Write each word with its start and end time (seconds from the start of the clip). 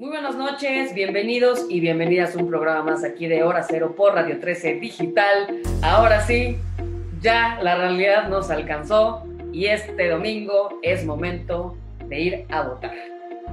Muy 0.00 0.08
buenas 0.08 0.34
noches, 0.34 0.94
bienvenidos 0.94 1.66
y 1.68 1.78
bienvenidas 1.78 2.34
a 2.34 2.38
un 2.38 2.48
programa 2.48 2.92
más 2.92 3.04
aquí 3.04 3.26
de 3.26 3.42
Hora 3.42 3.62
Cero 3.62 3.94
por 3.94 4.14
Radio 4.14 4.40
13 4.40 4.76
Digital. 4.76 5.60
Ahora 5.82 6.22
sí, 6.22 6.56
ya 7.20 7.58
la 7.60 7.76
realidad 7.76 8.30
nos 8.30 8.48
alcanzó 8.50 9.22
y 9.52 9.66
este 9.66 10.08
domingo 10.08 10.78
es 10.80 11.04
momento 11.04 11.76
de 12.08 12.18
ir 12.18 12.46
a 12.48 12.62
votar. 12.62 12.94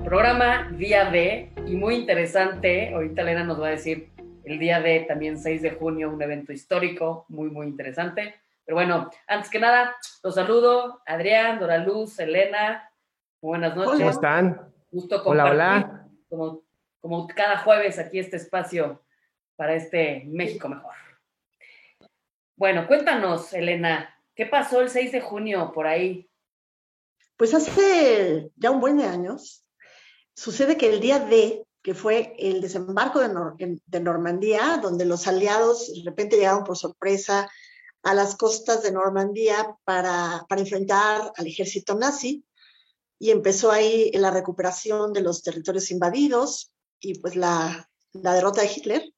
Programa 0.06 0.70
día 0.72 1.12
D 1.12 1.52
y 1.66 1.76
muy 1.76 1.96
interesante, 1.96 2.94
ahorita 2.94 3.24
Elena 3.24 3.44
nos 3.44 3.62
va 3.62 3.68
a 3.68 3.72
decir 3.72 4.10
el 4.46 4.58
día 4.58 4.80
D, 4.80 5.02
también 5.06 5.38
6 5.38 5.62
de 5.62 5.72
junio, 5.72 6.10
un 6.10 6.22
evento 6.22 6.54
histórico 6.54 7.26
muy, 7.28 7.50
muy 7.50 7.68
interesante. 7.68 8.36
Pero 8.64 8.78
bueno, 8.78 9.10
antes 9.28 9.50
que 9.50 9.60
nada, 9.60 9.98
los 10.24 10.36
saludo, 10.36 11.02
Adrián, 11.06 11.60
Dora 11.60 11.80
Luz, 11.80 12.18
Elena, 12.20 12.90
buenas 13.42 13.76
noches. 13.76 14.00
¿Cómo 14.00 14.10
están? 14.12 14.62
Gusto 14.90 15.22
compartir, 15.22 15.54
hola, 15.54 15.76
hola. 15.76 16.07
Como, 16.30 16.64
como 17.02 17.28
cada 17.28 17.60
jueves 17.60 18.00
aquí 18.00 18.20
este 18.20 18.38
espacio 18.38 19.04
para 19.56 19.76
este 19.76 20.24
México 20.26 20.70
mejor. 20.70 20.94
Bueno, 22.56 22.88
cuéntanos, 22.88 23.54
Elena, 23.54 24.16
¿qué 24.36 24.46
pasó 24.46 24.82
el 24.82 24.90
6 24.90 25.12
de 25.12 25.22
junio 25.22 25.72
por 25.74 25.86
ahí? 25.88 26.30
Pues 27.36 27.54
hace 27.54 28.50
ya 28.56 28.72
un 28.72 28.82
buen 28.82 28.98
de 28.98 29.06
años, 29.06 29.64
sucede 30.34 30.76
que 30.76 30.90
el 30.90 31.00
día 31.00 31.20
D, 31.20 31.64
que 31.84 31.94
fue 31.94 32.36
el 32.40 32.62
desembarco 32.62 33.20
de, 33.20 33.80
de 33.86 34.00
Normandía, 34.00 34.80
donde 34.82 35.06
los 35.06 35.28
aliados 35.28 35.94
de 35.94 36.02
repente 36.04 36.36
llegaron 36.36 36.64
por 36.64 36.78
sorpresa 36.78 37.50
a 38.04 38.14
las 38.14 38.36
costas 38.36 38.84
de 38.84 38.92
Normandía 38.92 39.76
para, 39.84 40.46
para 40.50 40.62
enfrentar 40.62 41.32
al 41.36 41.48
ejército 41.48 41.96
nazi, 41.96 42.44
y 43.20 43.32
empezó 43.32 43.72
ahí 43.72 44.12
la 44.14 44.32
recuperación 44.32 45.14
de 45.14 45.22
los 45.22 45.42
territorios 45.42 45.92
invadidos 45.92 46.72
y 47.00 47.20
pues 47.20 47.36
la, 47.36 47.90
derrota 48.14 48.62
de 48.62 48.72
Hitler, 48.74 49.14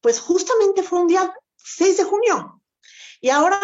pues 0.00 0.18
justamente 0.18 0.82
fue 0.82 1.00
un 1.00 1.06
día 1.06 1.32
6 1.56 1.96
de 1.98 2.04
junio. 2.04 2.60
Y 3.20 3.30
ahora 3.30 3.60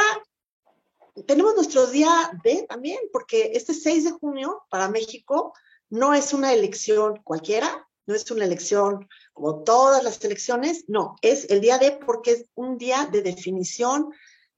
tenemos 1.27 1.57
nuestro 1.57 1.89
día 1.89 2.31
D 2.45 2.65
también, 2.69 2.99
porque 3.13 3.51
este 3.55 3.75
6 3.75 4.05
de 4.05 4.11
junio 4.13 4.63
para 4.71 4.89
México 4.89 5.53
no 5.91 6.15
es 6.15 6.33
una 6.33 6.53
elección 6.53 7.21
cualquiera, 7.25 7.89
no 8.07 8.15
es 8.15 8.31
una 8.31 8.45
elección 8.45 9.09
como 9.33 9.65
todas 9.65 10.05
las 10.05 10.23
elecciones, 10.25 10.85
no, 10.87 11.17
es 11.23 11.51
el 11.51 11.61
día 11.61 11.79
D 11.79 11.99
porque 12.07 12.33
es 12.33 12.45
un 12.55 12.79
día 12.79 13.09
de 13.11 13.23
definición 13.23 14.13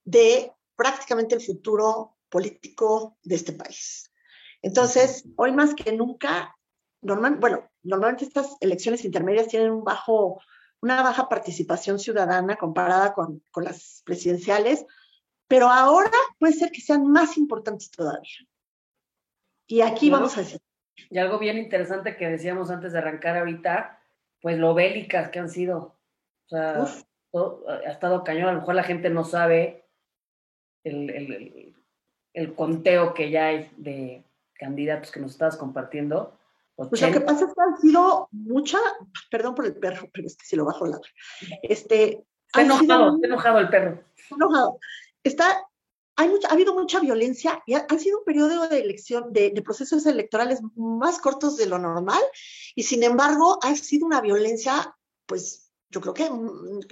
de 0.04 0.52
prácticamente 0.76 1.34
el 1.34 1.40
futuro 1.40 2.16
político 2.28 3.16
de 3.22 3.36
este 3.36 3.52
país. 3.52 4.09
Entonces, 4.62 5.24
hoy 5.36 5.52
más 5.52 5.74
que 5.74 5.92
nunca, 5.92 6.56
normal, 7.02 7.36
bueno, 7.36 7.70
normalmente 7.82 8.24
estas 8.24 8.56
elecciones 8.60 9.04
intermedias 9.04 9.48
tienen 9.48 9.70
un 9.70 9.84
bajo, 9.84 10.40
una 10.82 11.02
baja 11.02 11.28
participación 11.28 11.98
ciudadana 11.98 12.56
comparada 12.56 13.12
con, 13.14 13.42
con 13.50 13.64
las 13.64 14.02
presidenciales, 14.04 14.84
pero 15.48 15.68
ahora 15.68 16.10
puede 16.38 16.52
ser 16.52 16.70
que 16.70 16.80
sean 16.80 17.06
más 17.06 17.36
importantes 17.36 17.90
todavía. 17.90 18.30
Y 19.66 19.80
aquí 19.80 20.10
vamos 20.10 20.36
a 20.36 20.40
decir. 20.40 20.60
Y 21.08 21.18
algo 21.18 21.38
bien 21.38 21.56
interesante 21.56 22.16
que 22.16 22.28
decíamos 22.28 22.70
antes 22.70 22.92
de 22.92 22.98
arrancar 22.98 23.38
ahorita, 23.38 23.98
pues 24.42 24.58
lo 24.58 24.74
bélicas 24.74 25.30
que 25.30 25.38
han 25.38 25.48
sido. 25.48 25.98
O 26.46 26.48
sea, 26.48 26.86
todo, 27.30 27.64
ha 27.68 27.90
estado 27.90 28.22
cañón. 28.24 28.48
A 28.48 28.52
lo 28.52 28.60
mejor 28.60 28.74
la 28.74 28.82
gente 28.82 29.10
no 29.10 29.24
sabe 29.24 29.88
el, 30.84 31.10
el, 31.10 31.32
el, 31.32 31.76
el 32.34 32.54
conteo 32.54 33.14
que 33.14 33.30
ya 33.30 33.46
hay 33.46 33.70
de, 33.76 34.24
candidatos 34.60 35.10
que 35.10 35.20
nos 35.20 35.32
estabas 35.32 35.56
compartiendo. 35.56 36.38
80. 36.76 36.90
Pues 36.90 37.02
lo 37.02 37.12
que 37.12 37.20
pasa 37.20 37.44
es 37.46 37.54
que 37.54 37.60
han 37.60 37.80
sido 37.80 38.28
mucha, 38.30 38.78
perdón 39.30 39.54
por 39.54 39.66
el 39.66 39.74
perro, 39.74 40.08
pero 40.12 40.26
es 40.26 40.36
que 40.36 40.46
si 40.46 40.56
lo 40.56 40.66
bajo 40.66 40.86
la 40.86 41.00
Este, 41.62 42.24
está 42.46 42.62
enojado, 42.62 42.80
sido, 42.80 43.14
está 43.16 43.26
enojado 43.26 43.58
el 43.58 43.68
perro. 43.68 44.04
Está 44.16 44.34
enojado. 44.34 44.78
Está, 45.22 45.66
hay 46.16 46.28
mucha, 46.28 46.48
ha 46.48 46.52
habido 46.52 46.74
mucha 46.74 47.00
violencia 47.00 47.62
y 47.66 47.74
ha, 47.74 47.86
ha 47.88 47.98
sido 47.98 48.18
un 48.18 48.24
periodo 48.24 48.68
de 48.68 48.80
elección, 48.80 49.32
de, 49.32 49.50
de, 49.50 49.62
procesos 49.62 50.06
electorales 50.06 50.60
más 50.76 51.18
cortos 51.18 51.56
de 51.56 51.66
lo 51.66 51.78
normal 51.78 52.22
y 52.74 52.82
sin 52.82 53.02
embargo 53.02 53.58
ha 53.62 53.74
sido 53.76 54.06
una 54.06 54.20
violencia, 54.20 54.94
pues 55.26 55.70
yo 55.90 56.00
creo 56.00 56.14
que 56.14 56.30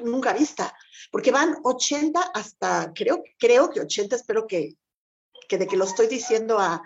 nunca 0.03 0.33
vista, 0.33 0.75
porque 1.11 1.31
van 1.31 1.57
80 1.63 2.21
hasta, 2.35 2.93
creo, 2.95 3.23
creo 3.39 3.71
que 3.71 3.81
80, 3.81 4.17
espero 4.17 4.47
que, 4.47 4.75
que 5.49 5.57
de 5.57 5.67
que 5.67 5.77
lo 5.77 5.85
estoy 5.85 6.09
diciendo 6.09 6.59
a, 6.59 6.83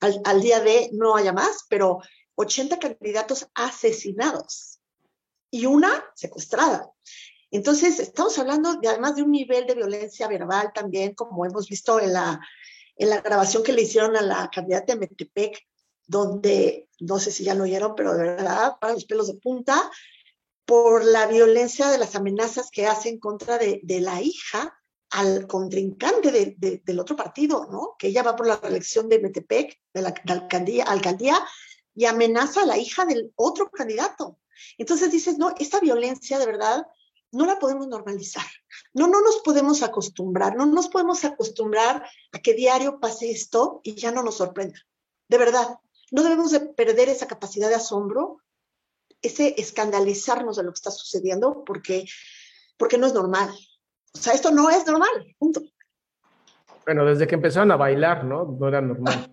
al, 0.00 0.20
al 0.24 0.40
día 0.40 0.60
de 0.60 0.90
no 0.92 1.16
haya 1.16 1.32
más, 1.32 1.66
pero 1.68 2.00
80 2.36 2.78
candidatos 2.78 3.48
asesinados 3.54 4.80
y 5.50 5.66
una 5.66 6.04
secuestrada. 6.14 6.90
Entonces, 7.50 7.98
estamos 7.98 8.38
hablando 8.38 8.76
de, 8.76 8.88
además 8.88 9.16
de 9.16 9.22
un 9.22 9.32
nivel 9.32 9.66
de 9.66 9.74
violencia 9.74 10.28
verbal 10.28 10.72
también, 10.72 11.14
como 11.14 11.44
hemos 11.44 11.68
visto 11.68 11.98
en 12.00 12.12
la, 12.12 12.40
en 12.96 13.10
la 13.10 13.20
grabación 13.20 13.62
que 13.62 13.72
le 13.72 13.82
hicieron 13.82 14.16
a 14.16 14.22
la 14.22 14.48
candidata 14.54 14.94
de 14.94 15.00
Metepec, 15.00 15.66
donde, 16.06 16.88
no 17.00 17.18
sé 17.18 17.32
si 17.32 17.44
ya 17.44 17.54
lo 17.54 17.64
oyeron, 17.64 17.94
pero 17.96 18.14
de 18.14 18.22
verdad, 18.22 18.76
para 18.80 18.94
los 18.94 19.04
pelos 19.04 19.26
de 19.26 19.34
punta, 19.34 19.90
por 20.64 21.04
la 21.04 21.26
violencia 21.26 21.88
de 21.88 21.98
las 21.98 22.14
amenazas 22.14 22.70
que 22.70 22.86
hacen 22.86 23.18
contra 23.18 23.58
de, 23.58 23.80
de 23.82 24.00
la 24.00 24.22
hija 24.22 24.79
al 25.10 25.46
contrincante 25.46 26.30
de, 26.30 26.54
de, 26.56 26.82
del 26.84 27.00
otro 27.00 27.16
partido, 27.16 27.66
¿no? 27.70 27.96
Que 27.98 28.08
ella 28.08 28.22
va 28.22 28.36
por 28.36 28.46
la 28.46 28.56
reelección 28.56 29.08
de 29.08 29.18
Metepec, 29.18 29.80
de 29.92 30.02
la 30.02 30.14
alcaldía, 30.86 31.44
y 31.94 32.04
amenaza 32.04 32.62
a 32.62 32.66
la 32.66 32.78
hija 32.78 33.04
del 33.04 33.32
otro 33.34 33.70
candidato. 33.70 34.38
Entonces 34.78 35.10
dices, 35.10 35.38
no, 35.38 35.54
esta 35.58 35.80
violencia 35.80 36.38
de 36.38 36.46
verdad 36.46 36.86
no 37.32 37.46
la 37.46 37.58
podemos 37.58 37.88
normalizar. 37.88 38.44
No, 38.92 39.06
no 39.06 39.20
nos 39.20 39.38
podemos 39.38 39.82
acostumbrar, 39.82 40.56
no 40.56 40.66
nos 40.66 40.88
podemos 40.88 41.24
acostumbrar 41.24 42.04
a 42.32 42.38
que 42.38 42.54
diario 42.54 43.00
pase 43.00 43.30
esto 43.30 43.80
y 43.82 43.94
ya 43.94 44.10
no 44.12 44.22
nos 44.22 44.36
sorprenda. 44.36 44.78
De 45.28 45.38
verdad, 45.38 45.78
no 46.10 46.22
debemos 46.22 46.50
de 46.50 46.60
perder 46.60 47.08
esa 47.08 47.26
capacidad 47.26 47.68
de 47.68 47.76
asombro, 47.76 48.38
ese 49.22 49.54
escandalizarnos 49.58 50.56
de 50.56 50.62
lo 50.62 50.72
que 50.72 50.78
está 50.78 50.90
sucediendo, 50.90 51.64
porque, 51.64 52.06
porque 52.76 52.98
no 52.98 53.06
es 53.06 53.14
normal. 53.14 53.50
O 54.14 54.18
sea, 54.18 54.32
esto 54.32 54.50
no 54.50 54.70
es 54.70 54.86
normal, 54.86 55.34
punto. 55.38 55.60
Bueno, 56.84 57.04
desde 57.04 57.26
que 57.26 57.34
empezaron 57.34 57.70
a 57.70 57.76
bailar, 57.76 58.24
¿no? 58.24 58.56
No 58.58 58.68
era 58.68 58.80
normal. 58.80 59.30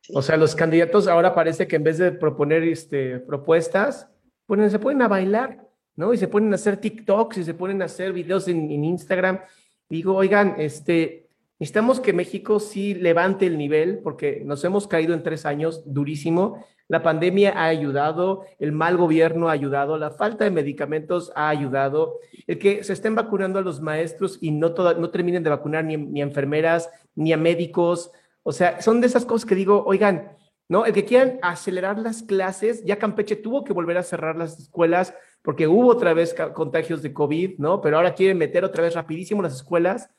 Sí. 0.00 0.12
O 0.14 0.22
sea, 0.22 0.36
los 0.36 0.54
candidatos 0.54 1.08
ahora 1.08 1.34
parece 1.34 1.66
que 1.66 1.76
en 1.76 1.84
vez 1.84 1.98
de 1.98 2.12
proponer 2.12 2.62
este, 2.64 3.18
propuestas, 3.20 4.08
bueno, 4.46 4.68
se 4.68 4.78
ponen 4.78 5.02
a 5.02 5.08
bailar, 5.08 5.66
¿no? 5.96 6.12
Y 6.12 6.18
se 6.18 6.28
ponen 6.28 6.52
a 6.52 6.56
hacer 6.56 6.76
TikToks 6.76 7.38
y 7.38 7.44
se 7.44 7.54
ponen 7.54 7.82
a 7.82 7.86
hacer 7.86 8.12
videos 8.12 8.48
en, 8.48 8.70
en 8.70 8.84
Instagram. 8.84 9.40
Digo, 9.88 10.14
oigan, 10.14 10.56
este, 10.58 11.28
necesitamos 11.62 12.00
que 12.00 12.12
México 12.12 12.58
sí 12.58 12.92
levante 12.92 13.46
el 13.46 13.56
nivel 13.56 14.00
porque 14.00 14.42
nos 14.44 14.64
hemos 14.64 14.88
caído 14.88 15.14
en 15.14 15.22
tres 15.22 15.46
años 15.46 15.84
durísimo. 15.86 16.66
La 16.88 17.04
pandemia 17.04 17.52
ha 17.56 17.66
ayudado, 17.66 18.42
el 18.58 18.72
mal 18.72 18.96
gobierno 18.96 19.48
ha 19.48 19.52
ayudado, 19.52 19.96
la 19.96 20.10
falta 20.10 20.42
de 20.42 20.50
medicamentos 20.50 21.30
ha 21.36 21.48
ayudado, 21.48 22.18
el 22.48 22.58
que 22.58 22.82
se 22.82 22.92
estén 22.92 23.14
vacunando 23.14 23.60
a 23.60 23.62
los 23.62 23.80
maestros 23.80 24.38
y 24.40 24.50
no, 24.50 24.74
terminen 25.12 25.44
de 25.44 25.50
vacunar 25.50 25.84
ni, 25.84 25.96
ni 25.96 26.20
a 26.20 26.24
enfermeras 26.24 26.90
ni 27.14 27.32
a 27.32 27.36
médicos. 27.36 28.10
O 28.42 28.50
sea, 28.50 28.82
son 28.82 29.00
de 29.00 29.06
esas 29.06 29.24
cosas 29.24 29.46
que 29.46 29.54
digo, 29.54 29.84
oigan, 29.86 30.36
¿no? 30.68 30.84
El 30.84 30.92
que 30.92 31.04
quieran 31.04 31.38
acelerar 31.42 31.96
las 31.96 32.24
clases, 32.24 32.84
ya 32.84 32.98
Campeche 32.98 33.36
tuvo 33.36 33.62
que 33.62 33.72
volver 33.72 33.98
a 33.98 34.02
cerrar 34.02 34.34
las 34.34 34.58
escuelas 34.58 35.14
porque 35.42 35.68
hubo 35.68 35.86
otra 35.86 36.12
vez 36.12 36.34
contagios 36.54 37.02
de 37.02 37.12
COVID, 37.12 37.58
¿no? 37.58 37.80
Pero 37.80 37.98
ahora 37.98 38.14
quieren 38.14 38.36
meter 38.36 38.64
otra 38.64 38.82
vez 38.82 38.96
rapidísimo 38.96 39.42
las 39.42 39.54
escuelas 39.54 40.10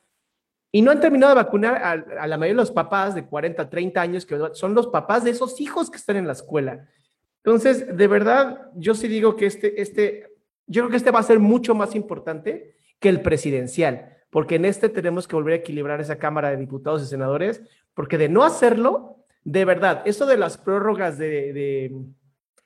y 0.76 0.82
no 0.82 0.90
han 0.90 1.00
terminado 1.00 1.36
de 1.36 1.44
vacunar 1.44 1.76
a, 1.76 1.92
a, 1.92 2.28
la 2.28 2.36
mayoría 2.36 2.56
de 2.56 2.64
los 2.64 2.72
papás 2.72 3.14
de 3.14 3.26
40, 3.28 3.70
30 3.70 4.02
años, 4.02 4.26
que 4.26 4.40
son 4.54 4.74
los 4.74 4.88
papás 4.88 5.24
de 5.24 5.30
esos 5.30 5.62
hijos 5.62 5.92
que 5.92 5.98
están 5.98 6.16
en 6.16 6.26
la 6.26 6.34
escuela. 6.34 6.90
Entonces, 7.38 7.96
de 7.96 8.08
verdad, 8.08 8.72
yo 8.74 8.96
sí 8.96 9.08
digo 9.08 9.36
que 9.36 9.46
este, 9.46 9.80
este, 9.80 10.32
yo 10.66 10.82
creo 10.82 10.90
que 10.90 10.98
este 10.98 11.12
va 11.12 11.20
a 11.20 11.24
ser 11.24 11.38
mucho 11.38 11.76
más 11.76 11.94
importante 11.94 12.76
que 13.00 13.10
el 13.10 13.22
presidencial, 13.22 14.18
porque 14.32 14.56
en 14.56 14.66
este 14.66 14.90
tenemos 14.90 15.28
que 15.28 15.36
volver 15.36 15.54
a 15.54 15.58
equilibrar 15.58 16.02
esa 16.02 16.18
Cámara 16.18 16.50
de 16.50 16.58
Diputados 16.58 17.04
y 17.04 17.06
Senadores, 17.06 17.62
porque 17.94 18.18
de 18.18 18.30
no 18.30 18.44
hacerlo, 18.44 19.18
de 19.44 19.66
verdad, 19.66 20.02
eso 20.06 20.26
de 20.26 20.38
las 20.38 20.58
prórrogas 20.58 21.20
de, 21.20 21.54
de, 21.54 21.96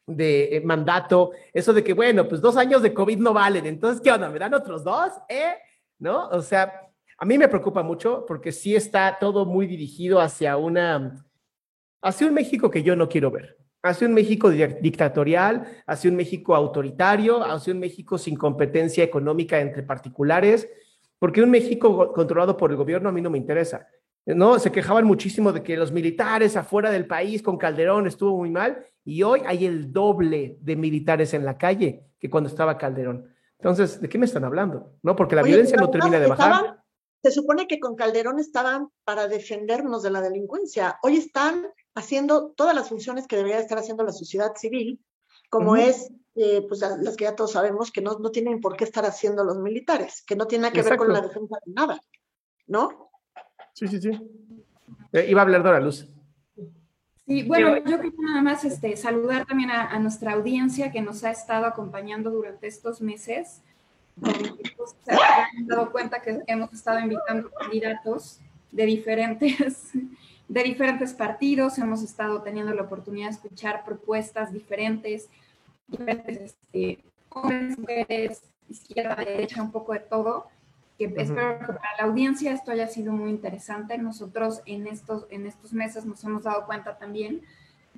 de 0.06 0.62
mandato, 0.64 1.32
eso 1.52 1.74
de 1.74 1.84
que, 1.84 1.92
bueno, 1.92 2.26
pues 2.30 2.40
dos 2.40 2.56
años 2.56 2.82
de 2.82 2.94
COVID 2.94 3.18
no 3.18 3.34
valen, 3.34 3.66
entonces, 3.66 4.00
¿qué 4.00 4.14
onda? 4.14 4.30
¿Me 4.30 4.40
dan 4.40 4.54
otros 4.54 4.86
dos? 4.86 5.12
¿Eh? 5.28 5.56
¿No? 6.00 6.30
O 6.30 6.42
sea, 6.42 6.87
a 7.18 7.26
mí 7.26 7.38
me 7.38 7.48
preocupa 7.48 7.84
mucho 7.84 8.26
porque 8.28 8.52
sí 8.52 8.76
está 8.76 9.18
todo 9.20 9.46
muy 9.46 9.66
dirigido 9.66 10.20
hacia 10.20 10.58
una, 10.58 11.26
hacia 12.02 12.28
un 12.28 12.34
México 12.34 12.70
que 12.70 12.84
yo 12.84 12.96
no 12.96 13.10
quiero 13.10 13.32
ver, 13.32 13.58
hacia 13.82 14.08
un 14.08 14.14
México 14.14 14.52
dictatorial, 14.52 15.66
hacia 15.88 16.12
un 16.12 16.16
México 16.16 16.56
autoritario, 16.56 17.44
hacia 17.44 17.74
un 17.74 17.80
México 17.80 18.18
sin 18.18 18.36
competencia 18.36 19.04
económica 19.04 19.60
entre 19.60 19.82
particulares, 19.82 20.70
porque 21.18 21.42
un 21.42 21.50
México 21.50 22.14
controlado 22.14 22.56
por 22.56 22.70
el 22.70 22.78
gobierno 22.78 23.10
a 23.10 23.12
mí 23.12 23.22
no 23.22 23.32
me 23.32 23.40
interesa. 23.40 23.88
No, 24.28 24.60
se 24.60 24.72
quejaban 24.72 25.06
muchísimo 25.06 25.54
de 25.54 25.64
que 25.64 25.78
los 25.78 25.92
militares 25.92 26.58
afuera 26.58 26.92
del 26.92 27.08
país 27.08 27.42
con 27.42 27.58
Calderón 27.58 28.08
estuvo 28.08 28.38
muy 28.38 28.52
mal 28.52 28.86
y 29.06 29.24
hoy 29.24 29.42
hay 29.46 29.66
el 29.66 29.92
doble 29.92 30.58
de 30.60 30.76
militares 30.76 31.34
en 31.34 31.46
la 31.46 31.58
calle 31.58 32.04
que 32.20 32.30
cuando 32.30 32.50
estaba 32.50 32.78
Calderón. 32.78 33.26
Entonces, 33.58 34.02
¿de 34.02 34.10
qué 34.10 34.18
me 34.18 34.26
están 34.26 34.44
hablando? 34.44 34.92
¿No? 35.02 35.16
Porque 35.16 35.36
la 35.36 35.44
violencia 35.44 35.78
no 35.78 35.90
termina 35.90 36.20
de 36.20 36.28
bajar. 36.28 36.84
Se 37.24 37.32
supone 37.32 37.68
que 37.68 37.80
con 37.80 37.96
Calderón 37.96 38.40
estaban 38.40 38.90
para 39.04 39.28
defendernos 39.28 40.04
de 40.04 40.12
la 40.12 40.22
delincuencia. 40.22 41.00
Hoy 41.04 41.18
están 41.18 41.68
haciendo 41.96 42.52
todas 42.52 42.76
las 42.76 42.90
funciones 42.90 43.28
que 43.28 43.36
debería 43.36 43.60
estar 43.60 43.78
haciendo 43.78 44.04
la 44.04 44.12
sociedad 44.12 44.54
civil, 44.56 45.00
como 45.50 45.76
es, 45.76 46.12
eh, 46.36 46.66
pues 46.68 46.82
las 46.82 47.16
que 47.16 47.24
ya 47.24 47.36
todos 47.36 47.54
sabemos 47.54 47.92
que 47.92 48.02
no, 48.02 48.20
no 48.20 48.32
tienen 48.32 48.62
por 48.62 48.78
qué 48.78 48.84
estar 48.84 49.06
haciendo 49.06 49.44
los 49.44 49.58
militares, 49.58 50.24
que 50.26 50.36
no 50.36 50.46
tiene 50.46 50.64
nada 50.64 50.74
que 50.74 50.84
ver 50.84 50.98
con 50.98 51.12
la 51.12 51.22
defensa 51.22 51.58
de 51.66 51.74
nada, 51.74 52.02
¿no? 52.68 53.10
Sí, 53.74 53.88
sí, 53.88 54.00
sí. 54.02 54.12
Eh, 55.12 55.26
iba 55.30 55.42
a 55.42 55.44
hablar 55.44 55.64
Dora 55.64 55.80
Luz. 55.80 56.08
Sí, 57.28 57.44
bueno, 57.44 57.76
yo 57.78 58.00
quiero 58.00 58.16
nada 58.20 58.42
más 58.42 58.64
este, 58.64 58.96
saludar 58.96 59.46
también 59.46 59.70
a, 59.70 60.00
nuestra 60.00 60.32
audiencia 60.32 60.92
que 60.92 61.02
nos 61.02 61.26
ha 61.26 61.32
estado 61.32 61.66
acompañando 61.66 62.32
durante 62.32 62.68
estos 62.68 63.02
meses. 63.02 63.62
Pues, 64.20 64.96
se 65.04 65.12
han 65.12 65.68
dado 65.68 65.92
cuenta 65.92 66.22
que 66.22 66.42
hemos 66.48 66.74
estado 66.74 67.00
invitando 67.00 67.50
candidatos 67.52 68.40
de 68.72 68.86
diferentes, 68.86 69.92
de 70.48 70.64
diferentes 70.64 71.14
partidos, 71.14 71.78
hemos 71.78 72.04
estado 72.04 72.42
teniendo 72.42 72.74
la 72.74 72.84
oportunidad 72.84 73.30
de 73.30 73.36
escuchar 73.36 73.84
propuestas 73.86 74.52
diferentes, 74.54 75.30
diferentes 75.88 76.38
este, 76.38 77.04
hombres, 77.30 77.78
mujeres, 77.78 78.44
izquierda, 78.70 79.16
derecha, 79.16 79.62
un 79.62 79.72
poco 79.72 79.94
de 79.94 80.00
todo 80.00 80.48
que 80.98 81.06
espero 81.16 81.60
que 81.60 81.66
para 81.66 81.96
la 82.00 82.04
audiencia 82.06 82.52
esto 82.52 82.72
haya 82.72 82.88
sido 82.88 83.14
muy 83.14 83.30
interesante. 83.30 83.98
Nosotros 83.98 84.62
en 84.66 84.88
estos, 84.88 85.28
en 85.30 85.46
estos 85.46 85.72
meses 85.74 86.06
nos 86.06 86.24
hemos 86.24 86.44
dado 86.44 86.66
cuenta 86.66 86.98
también 86.98 87.44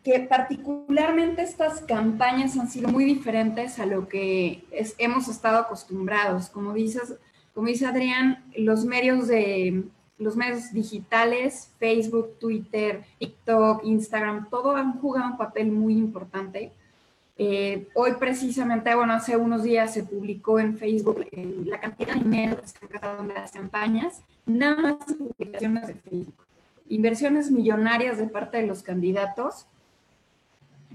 que 0.04 0.20
particularmente 0.22 1.42
estas 1.42 1.82
campañas 1.82 2.58
han 2.58 2.70
sido 2.70 2.90
muy 2.90 3.06
diferentes 3.06 3.80
a 3.80 3.86
lo 3.86 4.08
que 4.08 4.64
hemos 4.98 5.28
estado 5.28 5.60
acostumbrados. 5.60 6.50
Como 6.50 6.74
dices, 6.74 7.16
como 7.54 7.68
dice 7.68 7.86
Adrián, 7.86 8.44
los 8.56 8.86
medios 8.86 9.28
de 9.28 9.84
los 10.18 10.36
medios 10.36 10.74
digitales, 10.74 11.72
Facebook, 11.80 12.38
Twitter, 12.40 13.06
TikTok, 13.20 13.86
Instagram, 13.86 14.50
todo 14.50 14.76
han 14.76 15.00
jugado 15.00 15.32
un 15.32 15.38
papel 15.38 15.72
muy 15.72 15.94
importante 15.98 16.74
eh, 17.42 17.88
hoy 17.94 18.16
precisamente, 18.20 18.94
bueno, 18.94 19.14
hace 19.14 19.38
unos 19.38 19.64
días 19.64 19.94
se 19.94 20.04
publicó 20.04 20.60
en 20.60 20.78
Facebook 20.78 21.26
eh, 21.32 21.64
la 21.66 21.80
cantidad 21.80 22.14
de 22.14 22.20
dinero 22.20 22.60
que 22.60 22.68
se 22.68 22.78
han 22.82 22.92
gastado 22.92 23.22
en 23.22 23.34
las 23.34 23.52
campañas, 23.54 24.22
nada 24.46 24.76
más 24.76 24.98
publicaciones 25.18 25.88
de 25.88 25.94
Facebook. 25.94 26.36
Inversiones 26.90 27.50
millonarias 27.50 28.18
de 28.18 28.28
parte 28.28 28.58
de 28.58 28.68
los 28.68 28.84
candidatos, 28.84 29.68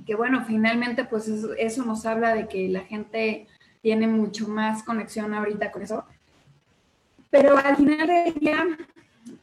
que 0.07 0.15
bueno, 0.15 0.45
finalmente 0.45 1.05
pues 1.05 1.29
eso, 1.29 1.85
nos 1.85 2.07
habla 2.07 2.35
de 2.35 2.49
que 2.49 2.69
la 2.69 2.81
gente 2.81 3.47
tiene 3.83 4.07
mucho 4.07 4.49
más 4.49 4.83
conexión 4.83 5.35
ahorita 5.35 5.71
con 5.71 5.83
eso. 5.83 6.05
Pero 7.31 7.57
al 7.57 7.77
final 7.77 8.07
del 8.07 8.35
día, 8.35 8.65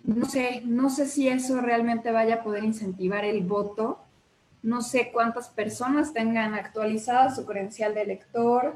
no 0.03 0.25
sé, 0.25 0.61
no 0.65 0.89
sé 0.89 1.07
si 1.07 1.27
eso 1.27 1.61
realmente 1.61 2.11
vaya 2.11 2.35
a 2.35 2.43
poder 2.43 2.63
incentivar 2.63 3.25
el 3.25 3.41
voto 3.41 3.99
no 4.63 4.81
sé 4.81 5.11
cuántas 5.11 5.49
personas 5.49 6.13
tengan 6.13 6.53
actualizada 6.53 7.33
su 7.33 7.45
credencial 7.45 7.93
de 7.93 8.01
elector, 8.01 8.75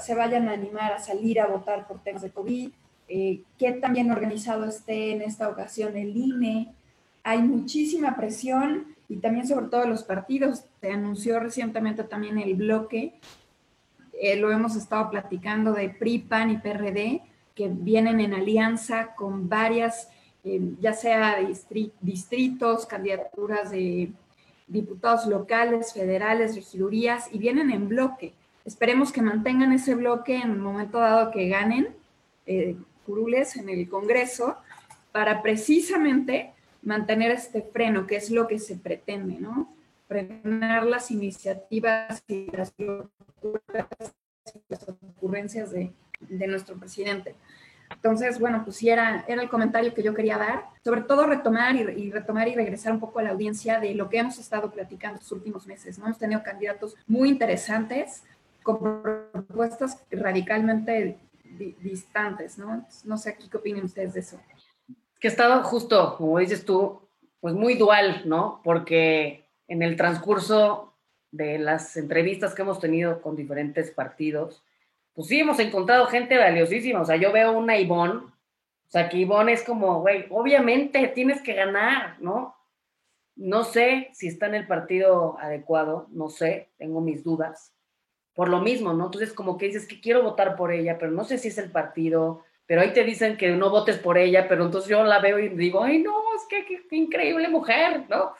se 0.00 0.14
vayan 0.14 0.48
a 0.48 0.52
animar 0.52 0.92
a 0.92 0.98
salir 0.98 1.40
a 1.40 1.46
votar 1.46 1.86
por 1.86 2.02
temas 2.02 2.22
de 2.22 2.30
COVID, 2.30 2.70
eh, 3.08 3.42
qué 3.58 3.72
tan 3.72 3.92
bien 3.92 4.10
organizado 4.10 4.64
esté 4.64 5.12
en 5.12 5.22
esta 5.22 5.48
ocasión 5.48 5.96
el 5.96 6.16
INE. 6.16 6.72
Hay 7.24 7.42
muchísima 7.42 8.16
presión 8.16 8.94
y 9.12 9.16
también 9.18 9.46
sobre 9.46 9.66
todo 9.66 9.86
los 9.86 10.04
partidos. 10.04 10.64
Se 10.80 10.90
anunció 10.90 11.38
recientemente 11.38 12.02
también 12.02 12.38
el 12.38 12.54
bloque, 12.54 13.12
eh, 14.18 14.36
lo 14.36 14.50
hemos 14.50 14.74
estado 14.74 15.10
platicando 15.10 15.74
de 15.74 15.90
PRI, 15.90 16.20
PAN 16.20 16.50
y 16.50 16.56
PRD, 16.56 17.22
que 17.54 17.68
vienen 17.68 18.20
en 18.20 18.32
alianza 18.32 19.14
con 19.14 19.50
varias, 19.50 20.08
eh, 20.44 20.60
ya 20.80 20.94
sea 20.94 21.36
distritos, 22.00 22.86
candidaturas 22.86 23.70
de 23.70 24.12
diputados 24.66 25.26
locales, 25.26 25.92
federales, 25.92 26.54
regidurías 26.54 27.28
y 27.30 27.38
vienen 27.38 27.70
en 27.70 27.88
bloque. 27.88 28.32
Esperemos 28.64 29.12
que 29.12 29.20
mantengan 29.20 29.72
ese 29.72 29.94
bloque 29.94 30.36
en 30.36 30.52
el 30.52 30.58
momento 30.58 30.98
dado 30.98 31.30
que 31.30 31.48
ganen 31.48 31.88
eh, 32.46 32.76
curules 33.04 33.56
en 33.56 33.68
el 33.68 33.90
Congreso 33.90 34.56
para 35.10 35.42
precisamente 35.42 36.54
mantener 36.82 37.30
este 37.30 37.62
freno, 37.62 38.06
que 38.06 38.16
es 38.16 38.30
lo 38.30 38.46
que 38.46 38.58
se 38.58 38.76
pretende, 38.76 39.38
¿no? 39.38 39.74
Frenar 40.08 40.84
las 40.84 41.10
iniciativas 41.10 42.22
y 42.28 42.50
las, 42.50 42.74
ocurrencias 45.16 45.70
de, 45.70 45.92
de 46.20 46.46
nuestro 46.46 46.76
presidente. 46.76 47.34
Entonces, 47.94 48.38
bueno, 48.38 48.62
pues 48.64 48.76
sí 48.76 48.88
era, 48.88 49.24
era 49.28 49.42
el 49.42 49.48
comentario 49.48 49.94
que 49.94 50.02
yo 50.02 50.14
quería 50.14 50.38
dar, 50.38 50.64
sobre 50.84 51.02
todo 51.02 51.26
retomar 51.26 51.76
y, 51.76 52.10
retomar 52.10 52.48
y 52.48 52.54
regresar 52.54 52.92
un 52.92 53.00
poco 53.00 53.18
a 53.18 53.22
la 53.22 53.30
audiencia 53.30 53.80
de 53.80 53.94
lo 53.94 54.08
que 54.08 54.18
hemos 54.18 54.38
estado 54.38 54.70
platicando 54.70 55.18
estos 55.18 55.32
últimos 55.32 55.66
meses. 55.66 55.98
¿no? 55.98 56.06
Hemos 56.06 56.18
tenido 56.18 56.42
candidatos 56.42 56.96
muy 57.06 57.28
interesantes 57.28 58.24
con 58.62 58.78
propuestas 59.32 60.02
radicalmente 60.10 61.18
distantes, 61.80 62.56
¿no? 62.58 62.86
No 63.04 63.18
sé 63.18 63.36
qué 63.36 63.56
opinan 63.56 63.84
ustedes 63.84 64.14
de 64.14 64.20
eso. 64.20 64.40
Que 65.22 65.28
ha 65.28 65.30
estado 65.30 65.62
justo, 65.62 66.16
como 66.16 66.40
dices 66.40 66.64
tú, 66.64 67.00
pues 67.38 67.54
muy 67.54 67.74
dual, 67.74 68.22
¿no? 68.24 68.60
Porque 68.64 69.44
en 69.68 69.82
el 69.82 69.94
transcurso 69.94 70.94
de 71.30 71.60
las 71.60 71.96
entrevistas 71.96 72.56
que 72.56 72.62
hemos 72.62 72.80
tenido 72.80 73.22
con 73.22 73.36
diferentes 73.36 73.92
partidos, 73.92 74.64
pues 75.14 75.28
sí, 75.28 75.38
hemos 75.38 75.60
encontrado 75.60 76.06
gente 76.06 76.36
valiosísima. 76.36 77.02
O 77.02 77.04
sea, 77.04 77.14
yo 77.14 77.30
veo 77.30 77.52
una 77.52 77.78
Ivonne, 77.78 78.14
o 78.14 78.88
sea, 78.88 79.08
que 79.08 79.18
Ivonne 79.18 79.52
es 79.52 79.62
como, 79.62 80.00
güey, 80.00 80.26
obviamente 80.28 81.06
tienes 81.14 81.40
que 81.40 81.54
ganar, 81.54 82.16
¿no? 82.18 82.56
No 83.36 83.62
sé 83.62 84.10
si 84.14 84.26
está 84.26 84.46
en 84.46 84.56
el 84.56 84.66
partido 84.66 85.38
adecuado, 85.38 86.08
no 86.10 86.30
sé, 86.30 86.72
tengo 86.78 87.00
mis 87.00 87.22
dudas. 87.22 87.72
Por 88.34 88.48
lo 88.48 88.60
mismo, 88.60 88.92
¿no? 88.92 89.04
Entonces, 89.04 89.32
como 89.32 89.56
que 89.56 89.66
dices 89.66 89.86
que 89.86 90.00
quiero 90.00 90.24
votar 90.24 90.56
por 90.56 90.72
ella, 90.72 90.98
pero 90.98 91.12
no 91.12 91.22
sé 91.22 91.38
si 91.38 91.46
es 91.46 91.58
el 91.58 91.70
partido, 91.70 92.42
pero 92.66 92.80
ahí 92.80 92.92
te 92.92 93.04
dicen 93.04 93.36
que 93.36 93.50
no 93.50 93.70
votes 93.70 93.98
por 93.98 94.18
ella, 94.18 94.48
pero 94.48 94.64
entonces 94.64 94.90
yo 94.90 95.02
la 95.04 95.18
veo 95.18 95.38
y 95.38 95.48
digo, 95.50 95.82
ay, 95.82 95.98
no, 95.98 96.14
es 96.34 96.46
que 96.48 96.96
increíble 96.96 97.48
mujer, 97.48 98.04
¿no? 98.08 98.34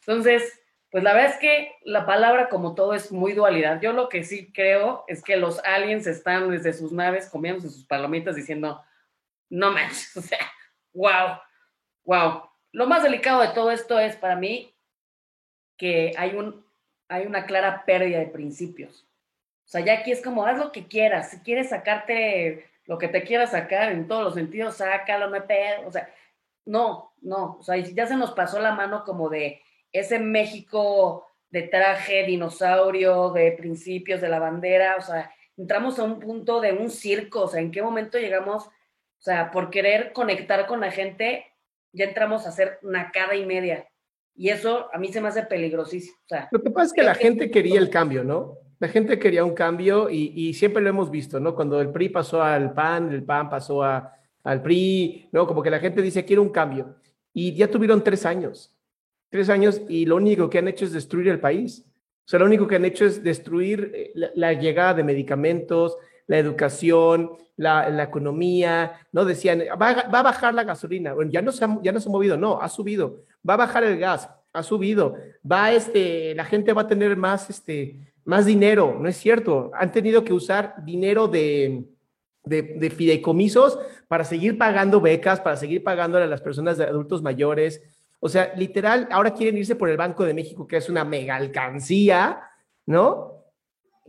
Entonces, 0.00 0.60
pues 0.90 1.04
la 1.04 1.12
verdad 1.14 1.30
es 1.30 1.38
que 1.38 1.72
la 1.84 2.04
palabra 2.04 2.48
como 2.48 2.74
todo 2.74 2.94
es 2.94 3.12
muy 3.12 3.32
dualidad. 3.32 3.80
Yo 3.80 3.92
lo 3.92 4.08
que 4.08 4.24
sí 4.24 4.52
creo 4.52 5.04
es 5.06 5.22
que 5.22 5.36
los 5.36 5.62
aliens 5.64 6.06
están 6.06 6.50
desde 6.50 6.72
sus 6.72 6.92
naves 6.92 7.28
comiéndose 7.28 7.70
sus 7.70 7.84
palomitas 7.86 8.34
diciendo, 8.34 8.82
no 9.48 9.72
manches, 9.72 10.16
o 10.16 10.22
sea, 10.22 10.50
wow, 10.92 11.38
wow. 12.04 12.42
Lo 12.72 12.86
más 12.86 13.02
delicado 13.02 13.40
de 13.42 13.48
todo 13.48 13.70
esto 13.70 13.98
es 13.98 14.16
para 14.16 14.36
mí 14.36 14.74
que 15.76 16.12
hay, 16.16 16.34
un, 16.34 16.64
hay 17.08 17.26
una 17.26 17.46
clara 17.46 17.84
pérdida 17.84 18.18
de 18.18 18.26
principios. 18.26 19.06
O 19.64 19.68
sea, 19.70 19.80
ya 19.80 19.94
aquí 19.94 20.10
es 20.10 20.22
como, 20.22 20.44
haz 20.44 20.58
lo 20.58 20.72
que 20.72 20.88
quieras. 20.88 21.30
Si 21.30 21.38
quieres 21.40 21.70
sacarte 21.70 22.69
lo 22.90 22.98
que 22.98 23.06
te 23.06 23.22
quieras 23.22 23.52
sacar 23.52 23.92
en 23.92 24.08
todos 24.08 24.24
los 24.24 24.34
sentidos, 24.34 24.78
sácalo, 24.78 25.30
me 25.30 25.42
pedo. 25.42 25.86
O 25.86 25.92
sea, 25.92 26.12
no, 26.64 27.12
no. 27.22 27.58
O 27.60 27.62
sea, 27.62 27.76
ya 27.76 28.04
se 28.04 28.16
nos 28.16 28.32
pasó 28.32 28.58
la 28.58 28.74
mano 28.74 29.04
como 29.04 29.28
de 29.28 29.62
ese 29.92 30.18
México 30.18 31.24
de 31.50 31.62
traje, 31.62 32.24
dinosaurio, 32.24 33.30
de 33.30 33.52
principios 33.52 34.20
de 34.20 34.28
la 34.28 34.40
bandera, 34.40 34.96
o 34.98 35.02
sea, 35.02 35.32
entramos 35.56 36.00
a 36.00 36.02
un 36.02 36.18
punto 36.18 36.60
de 36.60 36.72
un 36.72 36.90
circo, 36.90 37.42
o 37.42 37.48
sea, 37.48 37.60
¿en 37.60 37.70
qué 37.70 37.80
momento 37.80 38.18
llegamos? 38.18 38.66
O 38.66 39.22
sea, 39.22 39.52
por 39.52 39.70
querer 39.70 40.12
conectar 40.12 40.66
con 40.66 40.80
la 40.80 40.90
gente, 40.90 41.46
ya 41.92 42.06
entramos 42.06 42.44
a 42.44 42.48
hacer 42.48 42.80
nacada 42.82 43.36
y 43.36 43.46
media. 43.46 43.88
Y 44.34 44.48
eso 44.48 44.90
a 44.92 44.98
mí 44.98 45.12
se 45.12 45.20
me 45.20 45.28
hace 45.28 45.44
peligrosísimo. 45.44 46.16
O 46.24 46.28
sea, 46.28 46.48
lo 46.50 46.60
que 46.60 46.70
pasa 46.70 46.86
es 46.86 46.92
que 46.92 47.02
la 47.04 47.14
gente 47.14 47.52
quería 47.52 47.78
el 47.78 47.88
cambio, 47.88 48.24
¿no? 48.24 48.58
La 48.80 48.88
gente 48.88 49.18
quería 49.18 49.44
un 49.44 49.54
cambio 49.54 50.10
y, 50.10 50.52
siempre 50.54 50.82
lo 50.82 50.88
hemos 50.88 51.10
visto, 51.10 51.38
¿no? 51.38 51.54
Cuando 51.54 51.80
el 51.80 51.90
PRI 51.90 52.08
pasó 52.08 52.42
al 52.42 52.72
PAN, 52.72 53.12
el 53.12 53.22
PAN 53.22 53.48
pasó 53.48 53.84
a, 53.84 54.12
al 54.42 54.62
PRI, 54.62 55.28
¿no? 55.32 55.46
Como 55.46 55.62
que 55.62 55.70
la 55.70 55.78
gente 55.78 56.02
dice, 56.02 56.24
quiero 56.24 56.42
un 56.42 56.48
cambio. 56.48 56.96
Y 57.32 57.54
ya 57.54 57.70
tuvieron 57.70 58.02
tres 58.02 58.26
años 58.26 58.74
tres 59.30 59.48
años 59.48 59.80
y 59.88 60.04
lo 60.04 60.16
único 60.16 60.50
que 60.50 60.58
han 60.58 60.68
hecho 60.68 60.84
es 60.84 60.92
destruir 60.92 61.28
el 61.28 61.40
país. 61.40 61.84
O 61.86 62.28
sea, 62.30 62.40
lo 62.40 62.46
único 62.46 62.66
que 62.66 62.76
han 62.76 62.84
hecho 62.84 63.06
es 63.06 63.22
destruir 63.22 63.90
eh, 63.94 64.12
la, 64.34 64.52
llegada 64.52 64.94
de 64.94 65.04
medicamentos, 65.04 65.96
la 66.26 66.38
educación, 66.38 67.30
la, 67.56 68.02
economía, 68.02 69.00
¿no? 69.12 69.24
Decían, 69.24 69.62
va, 69.80 69.90
a 69.90 70.22
bajar 70.22 70.54
la 70.54 70.64
gasolina. 70.64 71.14
Bueno, 71.14 71.30
ya 71.30 71.42
no, 71.42 71.52
se 71.52 71.64
ha, 71.64 71.78
ya 71.82 71.92
no 71.92 72.00
se 72.00 72.08
ha 72.08 72.12
movido, 72.12 72.36
no, 72.36 72.60
ha 72.60 72.68
subido. 72.68 73.24
Va 73.48 73.54
a 73.54 73.58
bajar 73.58 73.84
el 73.84 73.98
gas, 73.98 74.28
ha 74.52 74.62
subido. 74.62 75.16
Va, 75.50 75.72
este, 75.72 76.34
la 76.34 76.44
gente 76.44 76.72
va 76.72 76.82
a 76.82 76.86
tener 76.86 77.16
más, 77.16 77.50
este, 77.50 78.12
más 78.30 78.46
dinero, 78.46 78.96
no 78.98 79.08
es 79.08 79.16
cierto. 79.16 79.72
Han 79.74 79.90
tenido 79.90 80.22
que 80.22 80.32
usar 80.32 80.76
dinero 80.84 81.26
de, 81.26 81.84
de, 82.44 82.62
de 82.62 82.90
fideicomisos 82.90 83.76
para 84.06 84.22
seguir 84.22 84.56
pagando 84.56 85.00
becas, 85.00 85.40
para 85.40 85.56
seguir 85.56 85.82
pagando 85.82 86.16
a 86.16 86.26
las 86.26 86.40
personas 86.40 86.78
de 86.78 86.84
adultos 86.84 87.22
mayores, 87.22 87.82
O 88.20 88.28
sea, 88.28 88.52
literal, 88.54 89.08
ahora 89.10 89.34
quieren 89.34 89.58
irse 89.58 89.74
por 89.74 89.88
el 89.88 89.96
Banco 89.96 90.24
de 90.24 90.34
México, 90.34 90.68
que 90.68 90.76
es 90.76 90.88
una 90.88 91.04
mega 91.04 91.34
alcancía, 91.34 92.40
¿no? 92.86 93.42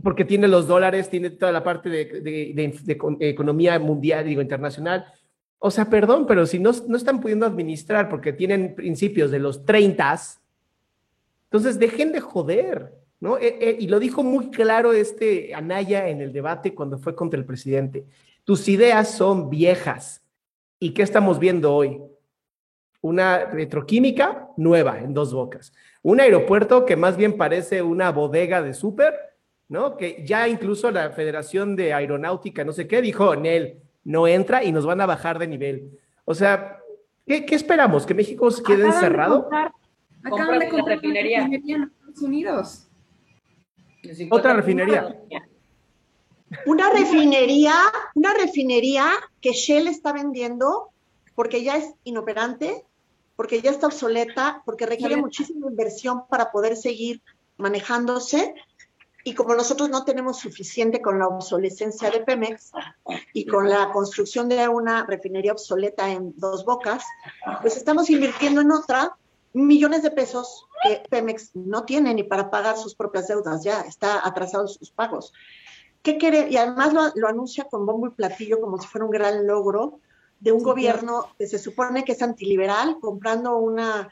Porque 0.04 0.24
tiene 0.24 0.48
los 0.48 0.68
dólares, 0.68 1.10
tiene 1.10 1.32
toda 1.32 1.52
la 1.52 1.64
parte 1.64 1.90
de, 1.90 3.18
economía 3.22 3.80
mundial, 3.80 4.26
digo, 4.26 4.42
internacional. 4.42 5.06
O 5.58 5.72
sea, 5.72 5.86
perdón, 5.90 6.28
pero 6.28 6.46
si 6.46 6.60
no, 6.60 6.72
no 6.88 6.96
están 6.96 7.22
pudiendo 7.22 7.48
administrar 7.48 8.08
porque 8.08 8.34
tienen 8.34 8.76
principios 8.76 9.32
de 9.32 9.40
los 9.40 9.66
30, 9.66 10.16
entonces 11.46 11.80
dejen 11.80 12.12
de 12.12 12.20
joder, 12.20 13.01
¿no? 13.22 13.38
Eh, 13.38 13.58
eh, 13.62 13.78
y 13.80 13.88
lo 13.88 14.00
dijo 14.00 14.24
muy 14.24 14.50
claro 14.50 14.92
este 14.92 15.54
Anaya 15.54 16.10
en 16.10 16.22
el 16.22 16.34
debate 16.34 16.74
cuando 16.74 16.98
fue 16.98 17.16
contra 17.16 17.40
el 17.40 17.46
presidente. 17.46 18.06
Tus 18.44 18.68
ideas 18.68 19.12
son 19.12 19.50
viejas. 19.50 20.24
¿Y 20.80 20.94
qué 20.94 21.04
estamos 21.04 21.40
viendo 21.40 21.74
hoy? 21.74 22.02
Una 23.00 23.46
retroquímica 23.46 24.50
nueva 24.58 25.00
en 25.00 25.14
dos 25.14 25.34
bocas. 25.34 25.72
Un 26.02 26.20
aeropuerto 26.20 26.86
que 26.86 26.96
más 26.96 27.16
bien 27.16 27.38
parece 27.38 27.84
una 27.84 28.12
bodega 28.12 28.64
de 28.64 28.74
súper, 28.74 29.14
¿no? 29.70 29.98
Que 29.98 30.24
ya 30.26 30.48
incluso 30.48 30.90
la 30.90 31.12
Federación 31.12 31.76
de 31.76 31.94
Aeronáutica, 31.94 32.64
no 32.64 32.74
sé 32.74 32.88
qué, 32.88 33.02
dijo, 33.02 33.36
Nel, 33.36 33.82
no 34.04 34.28
entra 34.28 34.64
y 34.64 34.72
nos 34.72 34.86
van 34.88 35.00
a 35.02 35.06
bajar 35.06 35.38
de 35.38 35.48
nivel. 35.48 36.00
O 36.26 36.34
sea, 36.34 36.80
¿qué, 37.28 37.46
esperamos? 37.52 38.08
¿Que 38.08 38.16
México 38.16 38.50
se 38.50 38.64
quede 38.64 38.88
encerrado? 38.88 39.48
Acaban 40.24 40.60
de 40.60 40.70
comprar 40.70 40.98
refinería. 40.98 41.42
refinería 41.42 41.76
en 41.76 41.84
Estados 41.84 42.22
Unidos. 42.22 42.91
Otra 44.30 44.54
refinería. 44.54 45.16
Una 46.66 46.90
refinería, 46.92 47.74
una 48.16 48.34
refinería 48.34 49.06
que 49.40 49.52
Shell 49.54 49.88
está 49.88 50.12
vendiendo 50.12 50.90
porque 51.36 51.64
ya 51.64 51.78
es 51.78 51.94
inoperante, 52.04 52.84
porque 53.36 53.62
ya 53.62 53.72
está 53.72 53.88
obsoleta, 53.88 54.62
porque 54.66 54.86
requiere 54.86 55.16
muchísima 55.16 55.68
inversión 55.68 56.28
para 56.28 56.52
poder 56.52 56.76
seguir 56.76 57.22
manejándose. 57.58 58.54
Y 59.24 59.34
como 59.34 59.56
nosotros 59.56 59.90
no 59.90 60.04
tenemos 60.04 60.40
suficiente 60.40 61.02
con 61.02 61.20
la 61.20 61.28
obsolescencia 61.28 62.10
de 62.10 62.22
Pemex 62.22 62.72
y 63.34 63.46
con 63.46 63.70
la 63.70 63.92
construcción 63.92 64.50
de 64.50 64.68
una 64.68 65.06
refinería 65.06 65.54
obsoleta 65.54 66.12
en 66.12 66.34
dos 66.38 66.66
bocas, 66.66 67.06
pues 67.62 67.78
estamos 67.78 68.10
invirtiendo 68.10 68.62
en 68.62 68.72
otra 68.72 69.16
millones 69.54 70.04
de 70.04 70.12
pesos 70.12 70.68
que 70.84 71.04
Pemex 71.10 71.56
no 71.56 71.84
tiene 71.84 72.14
ni 72.14 72.24
para 72.24 72.50
pagar 72.50 72.78
sus 72.78 72.96
propias 72.96 73.28
deudas, 73.28 73.64
ya 73.64 73.82
está 73.82 74.26
atrasado 74.26 74.68
sus 74.68 74.92
pagos. 74.92 75.34
¿Qué 76.02 76.18
quiere? 76.18 76.48
Y 76.50 76.58
además 76.58 77.14
lo, 77.16 77.28
anuncia 77.28 77.66
con 77.66 77.86
bombo 77.86 78.08
y 78.08 78.12
platillo 78.12 78.60
como 78.60 78.80
si 78.80 78.88
fuera 78.88 79.06
un 79.06 79.12
gran 79.12 79.46
logro 79.46 80.00
de 80.40 80.52
un 80.52 80.64
gobierno 80.64 81.28
que 81.38 81.46
se 81.46 81.60
supone 81.60 82.04
que 82.04 82.14
es 82.14 82.22
antiliberal, 82.22 82.98
comprando 83.00 83.58
una, 83.58 84.10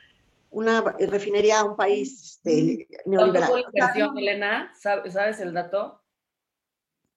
una 0.52 0.82
refinería 0.82 1.62
a 1.62 1.64
un 1.64 1.76
país 1.76 2.36
este, 2.36 2.88
neoliberal. 3.06 3.52
la 3.52 3.62
inversión, 3.62 4.18
Elena? 4.18 4.74
¿Sabes 4.76 5.40
el 5.40 5.54
dato? 5.54 6.02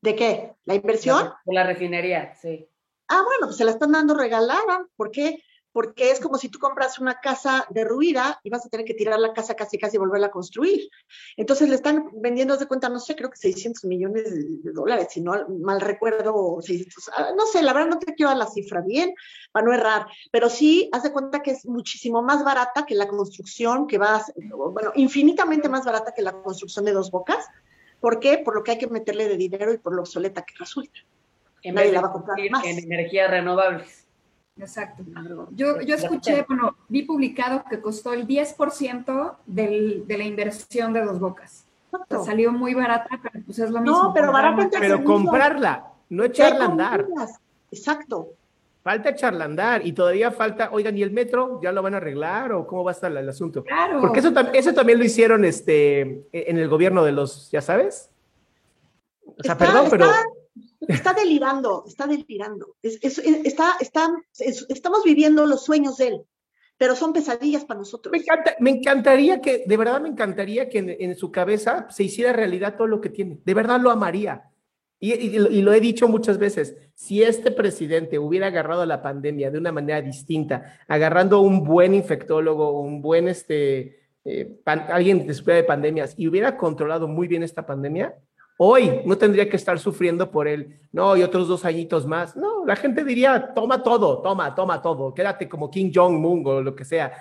¿De 0.01 0.17
qué? 0.17 0.55
¿La 0.65 0.75
inversión? 0.75 1.33
De 1.45 1.55
la 1.55 1.65
refinería, 1.65 2.35
sí. 2.35 2.67
Ah, 3.09 3.23
bueno, 3.25 3.47
pues 3.47 3.57
se 3.57 3.65
la 3.67 3.73
están 3.73 3.93
dando 3.93 4.15
regalada. 4.15 4.87
¿Por 4.97 5.11
qué? 5.11 5.43
Porque 5.73 6.11
es 6.11 6.21
como 6.21 6.37
si 6.37 6.49
tú 6.49 6.59
compras 6.59 6.99
una 6.99 7.21
casa 7.21 7.67
derruida 7.71 8.39
y 8.45 8.51
vas 8.51 8.65
a 8.65 8.69
tener 8.69 8.85
que 8.85 8.95
tirar 8.95 9.19
la 9.19 9.33
casa 9.33 9.55
casi 9.55 9.79
casi 9.79 9.97
y 9.97 9.99
volverla 9.99 10.27
a 10.29 10.31
construir. 10.31 10.89
Entonces 11.37 11.69
le 11.69 11.75
están 11.75 12.11
vendiendo 12.15 12.57
de 12.57 12.67
cuenta, 12.67 12.89
no 12.89 13.01
sé, 13.01 13.17
creo 13.17 13.31
que 13.31 13.37
600 13.37 13.85
millones 13.85 14.25
de 14.63 14.73
dólares, 14.73 15.09
si 15.11 15.21
no 15.21 15.33
mal 15.61 15.81
recuerdo, 15.81 16.59
ah, 17.17 17.31
no 17.37 17.47
sé, 17.47 17.63
la 17.63 17.73
verdad 17.73 17.89
no 17.89 17.99
te 17.99 18.15
quiero 18.15 18.29
dar 18.29 18.39
la 18.39 18.47
cifra 18.47 18.83
bien 18.83 19.15
para 19.51 19.67
no 19.67 19.73
errar, 19.73 20.07
pero 20.31 20.51
sí 20.51 20.89
haz 20.93 21.03
de 21.03 21.13
cuenta 21.13 21.43
que 21.43 21.53
es 21.53 21.67
muchísimo 21.67 22.23
más 22.23 22.45
barata 22.45 22.85
que 22.87 22.95
la 22.95 23.09
construcción 23.09 23.87
que 23.87 23.99
va, 23.99 24.25
bueno, 24.37 24.93
infinitamente 24.95 25.69
más 25.69 25.85
barata 25.85 26.13
que 26.15 26.23
la 26.23 26.33
construcción 26.33 26.85
de 26.85 26.93
dos 26.93 27.11
bocas. 27.11 27.47
¿Por 28.01 28.19
qué? 28.19 28.39
Por 28.39 28.57
lo 28.57 28.65
que 28.65 28.73
hay 28.73 28.79
que 28.79 28.89
meterle 28.89 29.29
de 29.29 29.37
dinero 29.37 29.73
y 29.73 29.79
por 29.79 29.95
lo 29.95 30.03
obsoleta 30.03 30.43
que 30.43 30.55
resulta. 30.59 30.99
En 31.63 31.77
Nadie 31.77 31.93
la 31.93 32.01
va 32.01 32.09
a 32.09 32.13
comprar 32.13 32.37
más. 32.51 32.65
En 32.65 32.79
energías 32.81 33.31
renovables. 33.31 34.09
Exacto. 34.59 35.03
Yo, 35.53 35.81
yo 35.81 35.95
escuché, 35.95 36.45
bueno, 36.47 36.77
vi 36.89 37.03
publicado 37.03 37.65
que 37.69 37.81
costó 37.81 38.13
el 38.13 38.27
10% 38.27 39.37
del, 39.47 40.07
de 40.07 40.19
la 40.19 40.25
inversión 40.25 40.93
de 40.93 41.05
dos 41.05 41.19
bocas. 41.19 41.67
salió 42.25 42.53
muy 42.53 42.75
barata, 42.75 43.09
pero 43.23 43.45
pues 43.45 43.59
es 43.59 43.71
lo 43.71 43.81
mismo. 43.81 44.03
No, 44.05 44.15
pero 44.15 44.33
barata 44.33 44.69
Pero 44.79 45.03
comprarla, 45.05 45.93
no 46.11 46.25
echarla 46.25 46.65
a 46.65 46.69
andar. 46.69 47.07
Exacto. 47.71 48.29
Falta 48.83 49.11
echarla 49.11 49.45
a 49.45 49.47
andar 49.47 49.87
y 49.87 49.93
todavía 49.93 50.33
falta, 50.33 50.71
oigan, 50.73 50.99
¿y 50.99 51.03
el 51.03 51.13
metro 51.13 51.61
ya 51.63 51.71
lo 51.71 51.83
van 51.83 51.95
a 51.95 51.99
arreglar 51.99 52.53
o 52.53 52.67
cómo 52.67 52.85
va 52.85 52.91
a 52.91 52.95
estar 52.95 53.17
el, 53.17 53.29
asunto? 53.29 53.65
Claro. 53.65 54.01
Porque 54.01 54.19
eso, 54.19 54.33
eso 54.53 54.75
también 54.75 54.99
lo 54.99 55.05
hicieron 55.05 55.45
este, 55.45 56.27
en 56.33 56.59
el 56.59 56.69
gobierno 56.69 57.05
de 57.05 57.13
los, 57.13 57.51
ya 57.51 57.63
sabes. 57.63 58.11
O 59.25 59.43
sea, 59.43 59.57
perdón, 59.57 59.87
pero 59.89 60.07
Está 60.89 61.13
delirando, 61.13 61.85
está 61.87 62.07
delirando. 62.07 62.77
está, 62.83 63.77
está, 63.81 64.11
estamos 64.39 65.05
viviendo 65.05 65.47
los 65.47 65.65
sueños 65.65 65.97
de 65.99 66.09
él, 66.09 66.23
pero 66.77 66.97
son 66.97 67.13
pesadillas 67.13 67.65
para 67.65 67.81
nosotros. 67.81 68.11
Me, 68.13 68.19
encanta, 68.19 68.57
me 68.59 68.71
encantaría 68.71 69.41
que, 69.41 69.65
de 69.67 69.77
verdad 69.77 70.01
me 70.01 70.09
encantaría 70.09 70.69
que 70.69 70.97
en, 70.99 71.17
su 71.17 71.31
cabeza 71.31 71.87
se 71.91 72.05
hiciera 72.05 72.33
realidad 72.33 72.77
todo 72.77 72.89
lo 72.89 73.01
que 73.01 73.11
tiene. 73.11 73.39
De 73.45 73.55
verdad 73.55 73.81
lo 73.81 73.91
amaría. 73.91 74.49
Y, 74.99 75.37
lo 75.63 75.73
he 75.73 75.81
dicho 75.81 76.07
muchas 76.07 76.39
veces, 76.39 76.77
si 76.95 77.25
este 77.25 77.51
presidente 77.51 78.21
hubiera 78.21 78.47
agarrado 78.47 78.87
la 78.87 79.03
pandemia 79.03 79.51
de 79.51 79.59
una 79.59 79.73
manera 79.73 80.01
distinta, 80.01 80.79
agarrando 80.87 81.41
un 81.41 81.65
buen 81.65 81.93
infectólogo, 81.93 82.81
un 82.81 83.03
buen, 83.03 83.27
este, 83.27 83.99
eh, 84.25 84.61
alguien 84.65 85.27
de 85.27 85.35
de 85.35 85.65
pandemias 85.65 86.15
y 86.17 86.29
hubiera 86.29 86.57
controlado 86.57 87.09
muy 87.09 87.27
bien 87.27 87.43
esta 87.43 87.67
pandemia, 87.67 88.15
Hoy 88.59 89.01
no 89.05 89.17
tendría 89.17 89.49
que 89.49 89.57
estar 89.57 89.79
sufriendo 89.79 90.31
por 90.31 90.47
él, 90.47 90.79
no, 90.93 91.17
y 91.17 91.23
otros 91.23 91.49
dos 91.49 91.65
añitos 91.65 92.07
más. 92.07 92.37
No, 92.37 92.65
la 92.67 92.77
gente 92.77 93.03
diría, 93.05 93.53
toma 93.55 93.83
todo, 93.83 94.21
toma, 94.23 94.55
toma 94.55 94.81
todo, 94.81 95.15
quédate 95.15 95.49
como 95.49 95.71
Kim 95.71 95.91
Jong-un 95.93 96.47
o 96.47 96.61
lo 96.61 96.77
que 96.77 96.85
sea. 96.85 97.13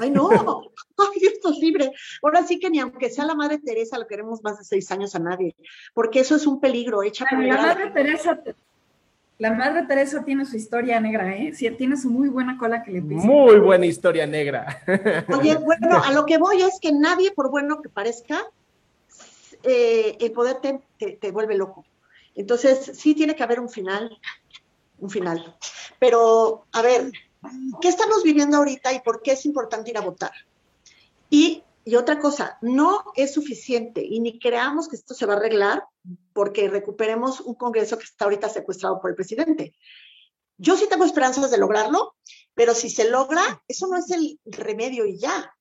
Ay, 0.00 0.10
no, 0.10 0.28
ay, 0.98 1.20
esto 1.22 1.50
es 1.50 1.58
libre. 1.58 1.92
Ahora 2.22 2.42
sí 2.44 2.58
que 2.58 2.70
ni 2.70 2.78
aunque 2.78 3.10
sea 3.10 3.24
la 3.24 3.34
Madre 3.34 3.58
Teresa, 3.58 3.98
lo 3.98 4.06
queremos 4.06 4.42
más 4.42 4.58
de 4.58 4.64
seis 4.64 4.90
años 4.90 5.14
a 5.14 5.18
nadie, 5.18 5.56
porque 5.92 6.20
eso 6.20 6.36
es 6.36 6.46
un 6.46 6.60
peligro. 6.60 7.02
Echa 7.02 7.26
la 7.30 7.56
Madre 7.56 7.90
Teresa, 7.90 8.40
la 9.38 9.52
Madre 9.52 9.82
Teresa 9.86 10.24
tiene 10.24 10.46
su 10.46 10.56
historia 10.56 10.98
negra, 10.98 11.36
¿eh? 11.36 11.52
Sí, 11.52 11.68
tiene 11.72 11.96
su 11.96 12.08
muy 12.08 12.28
buena 12.28 12.56
cola 12.56 12.82
que 12.82 12.90
le 12.90 13.02
pisa. 13.02 13.26
Muy 13.26 13.58
buena 13.58 13.84
historia 13.84 14.26
negra. 14.26 14.82
Oye, 15.36 15.56
bueno, 15.62 16.02
a 16.02 16.10
lo 16.12 16.24
que 16.24 16.38
voy 16.38 16.62
es 16.62 16.78
que 16.80 16.92
nadie, 16.92 17.32
por 17.32 17.50
bueno 17.50 17.82
que 17.82 17.90
parezca, 17.90 18.42
eh, 19.62 20.16
el 20.20 20.32
poder 20.32 20.60
te, 20.60 21.30
vuelve 21.30 21.56
loco. 21.56 21.84
Entonces, 22.34 22.92
sí 22.94 23.14
tiene 23.14 23.34
que 23.34 23.42
haber 23.42 23.60
un 23.60 23.68
final, 23.68 24.18
un 24.98 25.10
final. 25.10 25.56
Pero, 25.98 26.66
a 26.72 26.82
ver, 26.82 27.10
¿qué 27.80 27.88
estamos 27.88 28.22
viviendo 28.22 28.56
ahorita 28.56 28.92
y 28.92 29.00
por 29.00 29.22
qué 29.22 29.32
es 29.32 29.46
importante 29.46 29.90
ir 29.90 29.98
a 29.98 30.02
votar? 30.02 30.32
Y, 31.30 31.64
y 31.84 31.96
otra 31.96 32.18
cosa, 32.18 32.58
no 32.60 33.04
es 33.14 33.32
suficiente 33.32 34.04
y 34.04 34.20
ni 34.20 34.38
creamos 34.38 34.88
que 34.88 34.96
esto 34.96 35.14
se 35.14 35.26
va 35.26 35.34
a 35.34 35.36
arreglar 35.36 35.84
porque 36.32 36.68
recuperemos 36.68 37.40
un 37.40 37.54
Congreso 37.54 37.98
que 37.98 38.04
está 38.04 38.26
ahorita 38.26 38.48
secuestrado 38.48 39.00
por 39.00 39.10
el 39.10 39.16
presidente. 39.16 39.74
Yo 40.58 40.76
sí 40.76 40.86
tengo 40.88 41.04
esperanzas 41.04 41.50
de 41.50 41.58
lograrlo, 41.58 42.14
pero 42.54 42.74
si 42.74 42.90
se 42.90 43.10
logra, 43.10 43.62
eso 43.68 43.86
no 43.86 43.98
es 43.98 44.10
el 44.10 44.38
remedio 44.44 45.06
y 45.06 45.18
ya. 45.18 45.54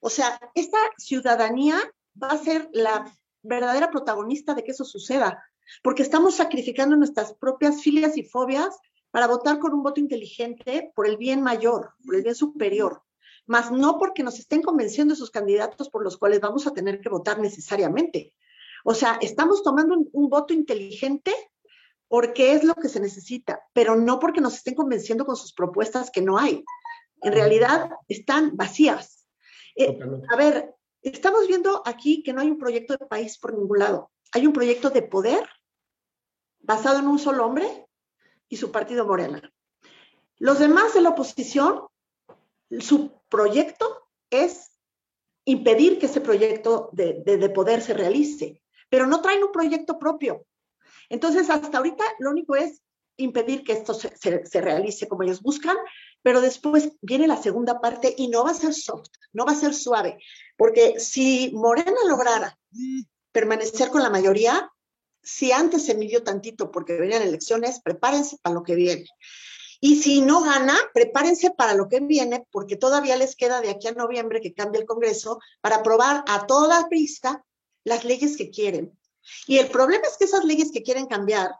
O 0.00 0.10
sea, 0.10 0.38
esta 0.54 0.78
ciudadanía 0.98 1.80
va 2.22 2.28
a 2.28 2.38
ser 2.38 2.68
la 2.72 3.10
verdadera 3.44 3.90
protagonista 3.90 4.54
de 4.54 4.64
que 4.64 4.72
eso 4.72 4.84
suceda, 4.84 5.44
porque 5.82 6.02
estamos 6.02 6.34
sacrificando 6.34 6.96
nuestras 6.96 7.34
propias 7.34 7.82
filias 7.82 8.16
y 8.16 8.24
fobias 8.24 8.76
para 9.10 9.28
votar 9.28 9.60
con 9.60 9.72
un 9.72 9.82
voto 9.82 10.00
inteligente 10.00 10.90
por 10.94 11.06
el 11.06 11.16
bien 11.16 11.40
mayor, 11.40 11.92
por 12.04 12.16
el 12.16 12.22
bien 12.22 12.34
superior, 12.34 13.02
más 13.46 13.70
no 13.70 13.98
porque 13.98 14.22
nos 14.22 14.38
estén 14.38 14.62
convenciendo 14.62 15.14
esos 15.14 15.30
candidatos 15.30 15.88
por 15.88 16.02
los 16.02 16.16
cuales 16.16 16.40
vamos 16.40 16.66
a 16.66 16.72
tener 16.72 17.00
que 17.00 17.08
votar 17.08 17.38
necesariamente. 17.38 18.34
O 18.84 18.94
sea, 18.94 19.18
estamos 19.20 19.62
tomando 19.62 19.94
un, 20.12 20.28
voto 20.28 20.52
inteligente 20.52 21.32
porque 22.08 22.52
es 22.52 22.64
lo 22.64 22.74
que 22.74 22.88
se 22.88 23.00
necesita, 23.00 23.62
pero 23.72 23.96
no 23.96 24.18
porque 24.18 24.40
nos 24.40 24.56
estén 24.56 24.74
convenciendo 24.74 25.24
con 25.24 25.36
sus 25.36 25.52
propuestas 25.52 26.10
que 26.10 26.20
no 26.20 26.38
hay. 26.38 26.64
En 27.22 27.32
realidad 27.32 27.90
están 28.08 28.56
vacías. 28.56 29.26
Eh, 29.76 29.98
a 30.30 30.36
ver, 30.36 30.74
Estamos 31.04 31.46
viendo 31.46 31.82
aquí 31.84 32.22
que 32.22 32.32
no 32.32 32.40
hay 32.40 32.50
un 32.50 32.58
proyecto 32.58 32.96
de 32.96 33.04
país 33.04 33.38
por 33.38 33.52
ningún 33.52 33.78
lado. 33.78 34.10
Hay 34.32 34.46
un 34.46 34.54
proyecto 34.54 34.88
de 34.88 35.02
poder 35.02 35.46
basado 36.60 36.98
en 36.98 37.06
un 37.06 37.18
solo 37.18 37.44
hombre 37.44 37.86
y 38.48 38.56
su 38.56 38.72
partido 38.72 39.06
Morena. 39.06 39.52
Los 40.38 40.58
demás 40.58 40.94
de 40.94 41.02
la 41.02 41.10
oposición, 41.10 41.82
su 42.80 43.20
proyecto 43.28 44.08
es 44.30 44.72
impedir 45.44 45.98
que 45.98 46.06
ese 46.06 46.22
proyecto 46.22 46.88
de, 46.92 47.22
de, 47.22 47.50
poder 47.50 47.82
se 47.82 47.92
realice, 47.92 48.62
pero 48.88 49.06
no 49.06 49.20
traen 49.20 49.44
un 49.44 49.52
proyecto 49.52 49.98
propio. 49.98 50.46
Entonces, 51.10 51.50
hasta 51.50 51.76
ahorita 51.76 52.02
lo 52.18 52.30
único 52.30 52.56
es 52.56 52.82
impedir 53.16 53.64
que 53.64 53.72
esto 53.72 53.94
se, 53.94 54.60
realice 54.60 55.08
como 55.08 55.22
ellos 55.22 55.42
buscan, 55.42 55.76
pero 56.22 56.40
después 56.40 56.92
viene 57.00 57.26
la 57.26 57.40
segunda 57.40 57.80
parte 57.80 58.14
y 58.16 58.28
no 58.28 58.44
va 58.44 58.50
a 58.50 58.54
ser 58.54 58.74
soft, 58.74 59.10
no 59.32 59.44
va 59.44 59.52
a 59.52 59.56
ser 59.56 59.74
suave, 59.74 60.18
porque 60.56 60.98
si 60.98 61.52
Morena 61.54 61.92
lograra 62.08 62.58
permanecer 63.32 63.90
con 63.90 64.02
la 64.02 64.10
mayoría, 64.10 64.70
si 65.22 65.52
antes 65.52 65.84
se 65.84 65.94
midió 65.94 66.22
tantito 66.22 66.70
porque 66.70 66.94
venían 66.94 67.22
elecciones, 67.22 67.80
prepárense 67.80 68.36
para 68.42 68.54
lo 68.54 68.62
que 68.62 68.74
viene. 68.74 69.06
Y 69.80 69.96
si 69.96 70.20
no 70.20 70.42
gana, 70.42 70.76
prepárense 70.94 71.50
para 71.50 71.74
lo 71.74 71.88
que 71.88 72.00
viene, 72.00 72.46
porque 72.50 72.76
todavía 72.76 73.16
les 73.16 73.36
queda 73.36 73.60
de 73.60 73.70
aquí 73.70 73.88
a 73.88 73.92
noviembre 73.92 74.40
que 74.40 74.54
cambie 74.54 74.80
el 74.80 74.86
Congreso 74.86 75.40
para 75.60 75.76
aprobar 75.76 76.24
a 76.26 76.46
toda 76.46 76.88
prisa 76.88 77.44
las 77.84 78.04
leyes 78.04 78.36
que 78.36 78.50
quieren. 78.50 78.98
Y 79.46 79.58
el 79.58 79.68
problema 79.68 80.04
es 80.06 80.16
que 80.16 80.24
esas 80.24 80.44
leyes 80.44 80.70
que 80.72 80.82
quieren 80.82 81.06
cambiar 81.06 81.50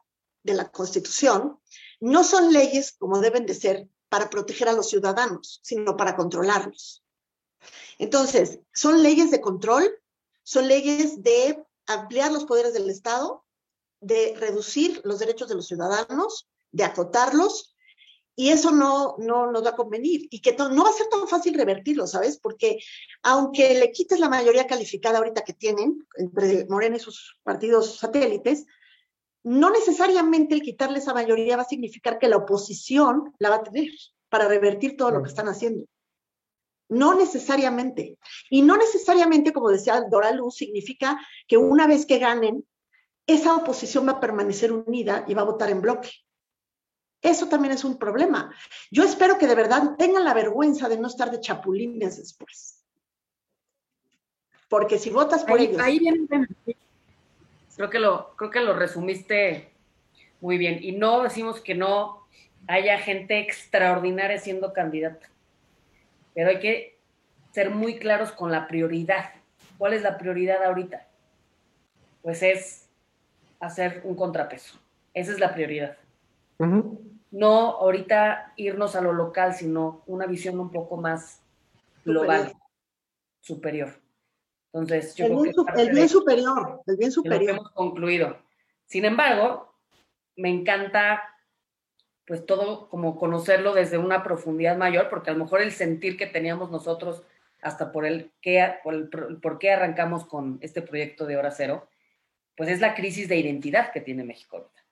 de 0.45 0.55
la 0.55 0.71
Constitución 0.71 1.59
no 2.01 2.23
son 2.23 2.53
leyes 2.53 2.93
como 2.93 3.21
deben 3.21 3.47
de 3.47 3.55
ser 3.55 3.89
para 4.09 4.31
proteger 4.31 4.69
a 4.69 4.73
los 4.73 4.89
ciudadanos, 4.89 5.61
sino 5.65 5.97
para 5.97 6.15
controlarlos. 6.15 7.03
Entonces, 7.99 8.61
son 8.73 9.03
leyes 9.03 9.31
de 9.31 9.41
control, 9.41 9.91
son 10.43 10.69
leyes 10.69 11.23
de 11.23 11.65
ampliar 11.87 12.31
los 12.31 12.45
poderes 12.45 12.75
del 12.75 12.91
Estado, 12.91 13.45
de 14.01 14.35
reducir 14.39 15.01
los 15.05 15.19
derechos 15.19 15.49
de 15.49 15.55
los 15.55 15.67
ciudadanos, 15.67 16.49
de 16.71 16.85
acotarlos, 16.85 17.75
y 18.37 18.51
eso 18.51 18.73
no, 18.73 19.15
no 19.19 19.51
nos 19.51 19.65
va 19.65 19.71
a 19.71 19.77
convenir. 19.77 20.27
Y 20.31 20.41
que 20.41 20.53
no 20.57 20.85
va 20.85 20.91
a 20.91 20.93
ser 20.93 21.09
tan 21.09 21.27
fácil 21.29 21.55
revertirlo, 21.55 22.07
¿sabes? 22.07 22.39
Porque 22.39 22.79
aunque 23.23 23.75
le 23.75 23.93
quites 23.93 24.19
la 24.19 24.29
mayoría 24.29 24.67
calificada 24.67 25.19
ahorita 25.19 25.43
que 25.43 25.53
tienen 25.53 26.07
entre 26.17 26.67
Morena 26.67 26.97
y 26.97 27.01
sus 27.01 27.39
partidos 27.45 27.99
satélites, 27.99 28.67
no 29.45 29.71
necesariamente 29.71 30.55
el 30.55 30.63
quitarle 30.63 30.99
esa 30.99 31.15
mayoría 31.15 31.57
va 31.57 31.63
a 31.63 31.69
significar 31.69 32.19
que 32.19 32.29
la 32.29 32.39
oposición 32.39 33.35
la 33.39 33.51
va 33.51 33.57
a 33.57 33.63
tener 33.63 33.91
para 34.29 34.49
revertir 34.49 34.97
todo 34.97 35.11
lo 35.11 35.23
que 35.23 35.29
están 35.29 35.49
haciendo. 35.49 35.87
No 36.89 37.15
necesariamente. 37.15 38.19
Y 38.51 38.63
no 38.63 38.77
necesariamente, 38.77 39.53
como 39.53 39.71
decía 39.71 40.01
Dora 40.11 40.33
Luz, 40.33 40.57
significa 40.57 41.21
que 41.47 41.57
una 41.57 41.87
vez 41.87 42.07
que 42.07 42.19
ganen, 42.19 42.67
esa 43.27 43.55
oposición 43.57 44.07
va 44.07 44.13
a 44.13 44.21
permanecer 44.21 44.73
unida 44.73 45.25
y 45.29 45.35
va 45.35 45.43
a 45.43 45.47
votar 45.47 45.71
en 45.71 45.83
bloque. 45.83 46.11
Eso 47.21 47.49
también 47.49 47.73
es 47.73 47.85
un 47.85 47.99
problema. 47.99 48.55
Yo 48.91 49.03
espero 49.03 49.39
que 49.39 49.47
de 49.47 49.55
verdad 49.55 49.97
tengan 49.97 50.25
la 50.25 50.35
vergüenza 50.35 50.89
de 50.89 50.99
no 50.99 51.09
estar 51.09 51.31
de 51.31 51.41
chapulines 51.41 52.19
después. 52.19 52.85
Porque 54.69 54.99
si 54.99 55.11
votas 55.11 55.45
por 55.45 55.61
ellos. 55.61 55.81
Ahí 55.81 56.01
Creo 57.77 57.91
que 57.91 57.99
lo, 57.99 58.35
creo 58.37 58.51
que 58.51 58.61
lo 58.61 58.75
resumiste 58.75 59.71
muy 60.41 60.59
bien. 60.59 60.79
Y 60.83 60.93
no 60.93 61.23
decimos 61.23 61.61
que 61.61 61.75
no 61.75 62.27
haya 62.67 62.99
gente 62.99 63.41
extraordinaria 63.41 64.39
siendo 64.39 64.73
candidata. 64.73 65.29
Pero 66.35 66.51
hay 66.51 66.61
que 66.61 66.99
ser 67.53 67.71
muy 67.71 67.99
claros 67.99 68.33
con 68.33 68.51
la 68.51 68.67
prioridad. 68.69 69.31
¿Cuál 69.79 69.95
es 69.95 70.03
la 70.03 70.19
prioridad 70.19 70.63
ahorita? 70.65 71.07
Pues 72.23 72.43
es 72.43 72.89
hacer 73.61 74.03
un 74.05 74.15
contrapeso. 74.15 74.79
Esa 75.13 75.33
es 75.33 75.41
la 75.41 75.55
prioridad. 75.55 75.97
No 77.31 77.71
ahorita 77.73 78.53
irnos 78.57 78.97
a 78.97 79.01
lo 79.01 79.13
local, 79.13 79.55
sino 79.55 80.03
una 80.07 80.27
visión 80.27 80.59
un 80.61 80.71
poco 80.71 80.97
más 80.97 81.43
global, 82.05 82.53
superior. 83.41 84.04
Entonces, 84.75 85.15
yo 85.15 85.27
el, 85.27 85.37
bien, 85.37 85.55
que 85.55 85.83
el 85.83 85.91
bien 85.91 86.09
superior, 86.09 86.83
el 86.85 86.97
bien 86.97 87.13
superior. 87.13 87.51
hemos 87.53 87.71
concluido. 87.71 88.37
Sin 88.87 89.05
embargo, 89.05 89.73
me 90.35 90.49
encanta 90.49 91.23
pues 92.27 92.45
todo 92.45 92.89
como 92.89 93.17
conocerlo 93.17 93.73
desde 93.73 93.99
una 93.99 94.25
profundidad 94.25 94.77
mayor, 94.77 95.09
porque 95.11 95.31
a 95.31 95.35
lo 95.35 95.45
mejor 95.45 95.63
el 95.63 95.71
sentir 95.71 96.17
que 96.17 96.27
teníamos 96.27 96.73
nosotros 96.73 97.23
hasta 97.63 97.93
por 97.93 98.05
el, 98.05 98.33
qué, 98.41 98.75
por, 98.83 98.95
el, 98.95 99.09
por 99.41 99.59
qué 99.59 99.71
arrancamos 99.71 100.27
con 100.27 100.59
este 100.61 100.83
proyecto 100.83 101.25
de 101.27 101.37
Hora 101.37 101.53
Cero, 101.53 101.89
pues 102.57 102.69
es 102.69 102.81
la 102.81 102.95
crisis 102.95 103.29
de 103.29 103.37
identidad 103.37 103.93
que 103.93 104.01
tiene 104.01 104.25
México 104.25 104.57
ahorita. 104.57 104.85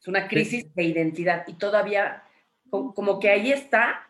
Es 0.00 0.06
una 0.06 0.28
crisis 0.28 0.72
de 0.74 0.84
identidad 0.84 1.44
y 1.48 1.54
todavía, 1.54 2.22
como 2.70 3.18
que 3.18 3.30
ahí 3.30 3.50
está, 3.50 4.08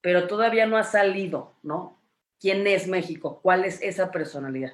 pero 0.00 0.26
todavía 0.26 0.66
no 0.66 0.78
ha 0.78 0.84
salido, 0.84 1.54
¿no? 1.62 2.00
Quién 2.44 2.66
es 2.66 2.86
México, 2.86 3.40
cuál 3.42 3.64
es 3.64 3.80
esa 3.80 4.10
personalidad. 4.10 4.72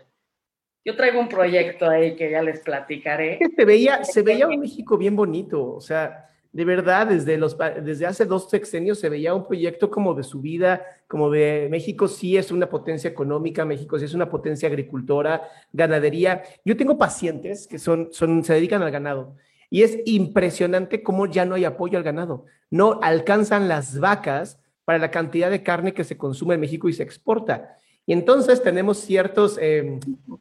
Yo 0.84 0.96
traigo 0.96 1.20
un 1.20 1.28
proyecto 1.28 1.88
ahí 1.88 2.16
que 2.16 2.28
ya 2.28 2.42
les 2.42 2.58
platicaré. 2.58 3.38
Se 3.54 3.64
veía, 3.64 4.02
se 4.02 4.22
veía 4.22 4.48
un 4.48 4.58
México 4.58 4.98
bien 4.98 5.14
bonito, 5.14 5.74
o 5.74 5.80
sea, 5.80 6.28
de 6.50 6.64
verdad, 6.64 7.06
desde, 7.06 7.38
los, 7.38 7.56
desde 7.84 8.06
hace 8.06 8.24
dos 8.24 8.50
sexenios 8.50 8.98
se 8.98 9.08
veía 9.08 9.36
un 9.36 9.46
proyecto 9.46 9.88
como 9.88 10.14
de 10.14 10.24
su 10.24 10.40
vida, 10.40 10.84
como 11.06 11.30
de 11.30 11.68
México 11.70 12.08
sí 12.08 12.36
es 12.36 12.50
una 12.50 12.68
potencia 12.68 13.08
económica, 13.08 13.64
México 13.64 14.00
sí 14.00 14.06
es 14.06 14.14
una 14.14 14.28
potencia 14.28 14.68
agricultora, 14.68 15.48
ganadería. 15.72 16.42
Yo 16.64 16.76
tengo 16.76 16.98
pacientes 16.98 17.68
que 17.68 17.78
son, 17.78 18.08
son, 18.10 18.42
se 18.42 18.54
dedican 18.54 18.82
al 18.82 18.90
ganado 18.90 19.36
y 19.70 19.84
es 19.84 19.96
impresionante 20.06 21.04
cómo 21.04 21.26
ya 21.26 21.44
no 21.44 21.54
hay 21.54 21.66
apoyo 21.66 21.98
al 21.98 22.02
ganado. 22.02 22.46
No 22.68 22.98
alcanzan 23.00 23.68
las 23.68 24.00
vacas 24.00 24.58
para 24.90 24.98
la 24.98 25.12
cantidad 25.12 25.48
de 25.52 25.62
carne 25.62 25.94
que 25.94 26.02
se 26.02 26.18
consume 26.18 26.54
en 26.54 26.62
México 26.62 26.88
y 26.88 26.92
se 26.92 27.04
exporta. 27.04 27.76
Y 28.06 28.12
entonces 28.12 28.60
tenemos 28.60 28.98
ciertos, 28.98 29.56
eh, 29.62 30.00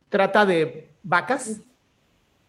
trata 0.10 0.44
de 0.44 0.96
vacas, 1.04 1.62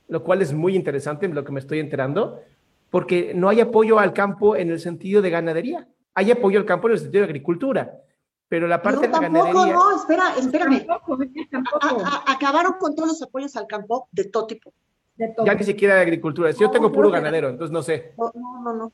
lo 0.08 0.24
cual 0.24 0.40
es 0.40 0.54
muy 0.54 0.74
interesante, 0.74 1.28
lo 1.28 1.44
que 1.44 1.52
me 1.52 1.60
estoy 1.60 1.78
enterando, 1.78 2.40
porque 2.88 3.34
no 3.34 3.50
hay 3.50 3.60
apoyo 3.60 3.98
al 3.98 4.14
campo 4.14 4.56
en 4.56 4.70
el 4.70 4.80
sentido 4.80 5.20
de 5.20 5.28
ganadería. 5.28 5.86
Hay 6.14 6.30
apoyo 6.30 6.58
al 6.58 6.64
campo 6.64 6.88
en 6.88 6.94
el 6.94 7.00
sentido 7.00 7.20
de 7.20 7.28
agricultura, 7.28 7.92
pero 8.48 8.66
la 8.66 8.80
parte 8.80 9.06
de 9.06 9.12
la 9.12 9.20
ganadería... 9.20 9.74
No, 9.74 9.94
espera, 9.94 10.36
espérame. 10.38 10.86
acabaron 12.28 12.76
con 12.80 12.94
todos 12.94 13.10
los 13.10 13.22
apoyos 13.22 13.54
al 13.56 13.66
campo 13.66 14.08
de 14.10 14.24
todo 14.24 14.46
tipo. 14.46 14.72
Ya 15.18 15.52
ni 15.52 15.64
siquiera 15.64 15.96
de 15.96 16.00
agricultura. 16.00 16.50
Yo 16.52 16.70
tengo 16.70 16.90
puro 16.90 17.10
ganadero, 17.10 17.50
entonces 17.50 17.70
no 17.70 17.82
sé. 17.82 18.14
No, 18.16 18.32
no, 18.62 18.72
no. 18.72 18.92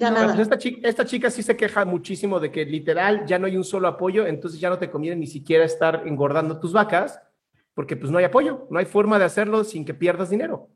Pues 0.00 0.38
esta, 0.38 0.56
chica, 0.56 0.88
esta 0.88 1.04
chica 1.04 1.30
sí 1.30 1.42
se 1.42 1.56
queja 1.56 1.84
muchísimo 1.84 2.40
de 2.40 2.50
que 2.50 2.64
literal 2.64 3.26
ya 3.26 3.38
no 3.38 3.46
hay 3.46 3.56
un 3.58 3.64
solo 3.64 3.86
apoyo, 3.86 4.26
entonces 4.26 4.58
ya 4.58 4.70
no 4.70 4.78
te 4.78 4.90
conviene 4.90 5.16
ni 5.16 5.26
siquiera 5.26 5.64
estar 5.64 6.04
engordando 6.06 6.58
tus 6.58 6.72
vacas, 6.72 7.20
porque 7.74 7.96
pues 7.96 8.10
no 8.10 8.16
hay 8.16 8.24
apoyo, 8.24 8.66
no 8.70 8.78
hay 8.78 8.86
forma 8.86 9.18
de 9.18 9.26
hacerlo 9.26 9.62
sin 9.62 9.84
que 9.84 9.92
pierdas 9.92 10.30
dinero. 10.30 10.70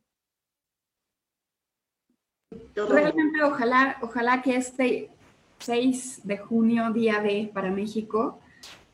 Realmente 2.75 3.43
ojalá, 3.43 3.97
ojalá 4.03 4.43
que 4.43 4.57
este 4.57 5.11
6 5.59 6.21
de 6.25 6.37
junio, 6.37 6.93
día 6.93 7.21
D 7.23 7.51
para 7.55 7.71
México, 7.71 8.41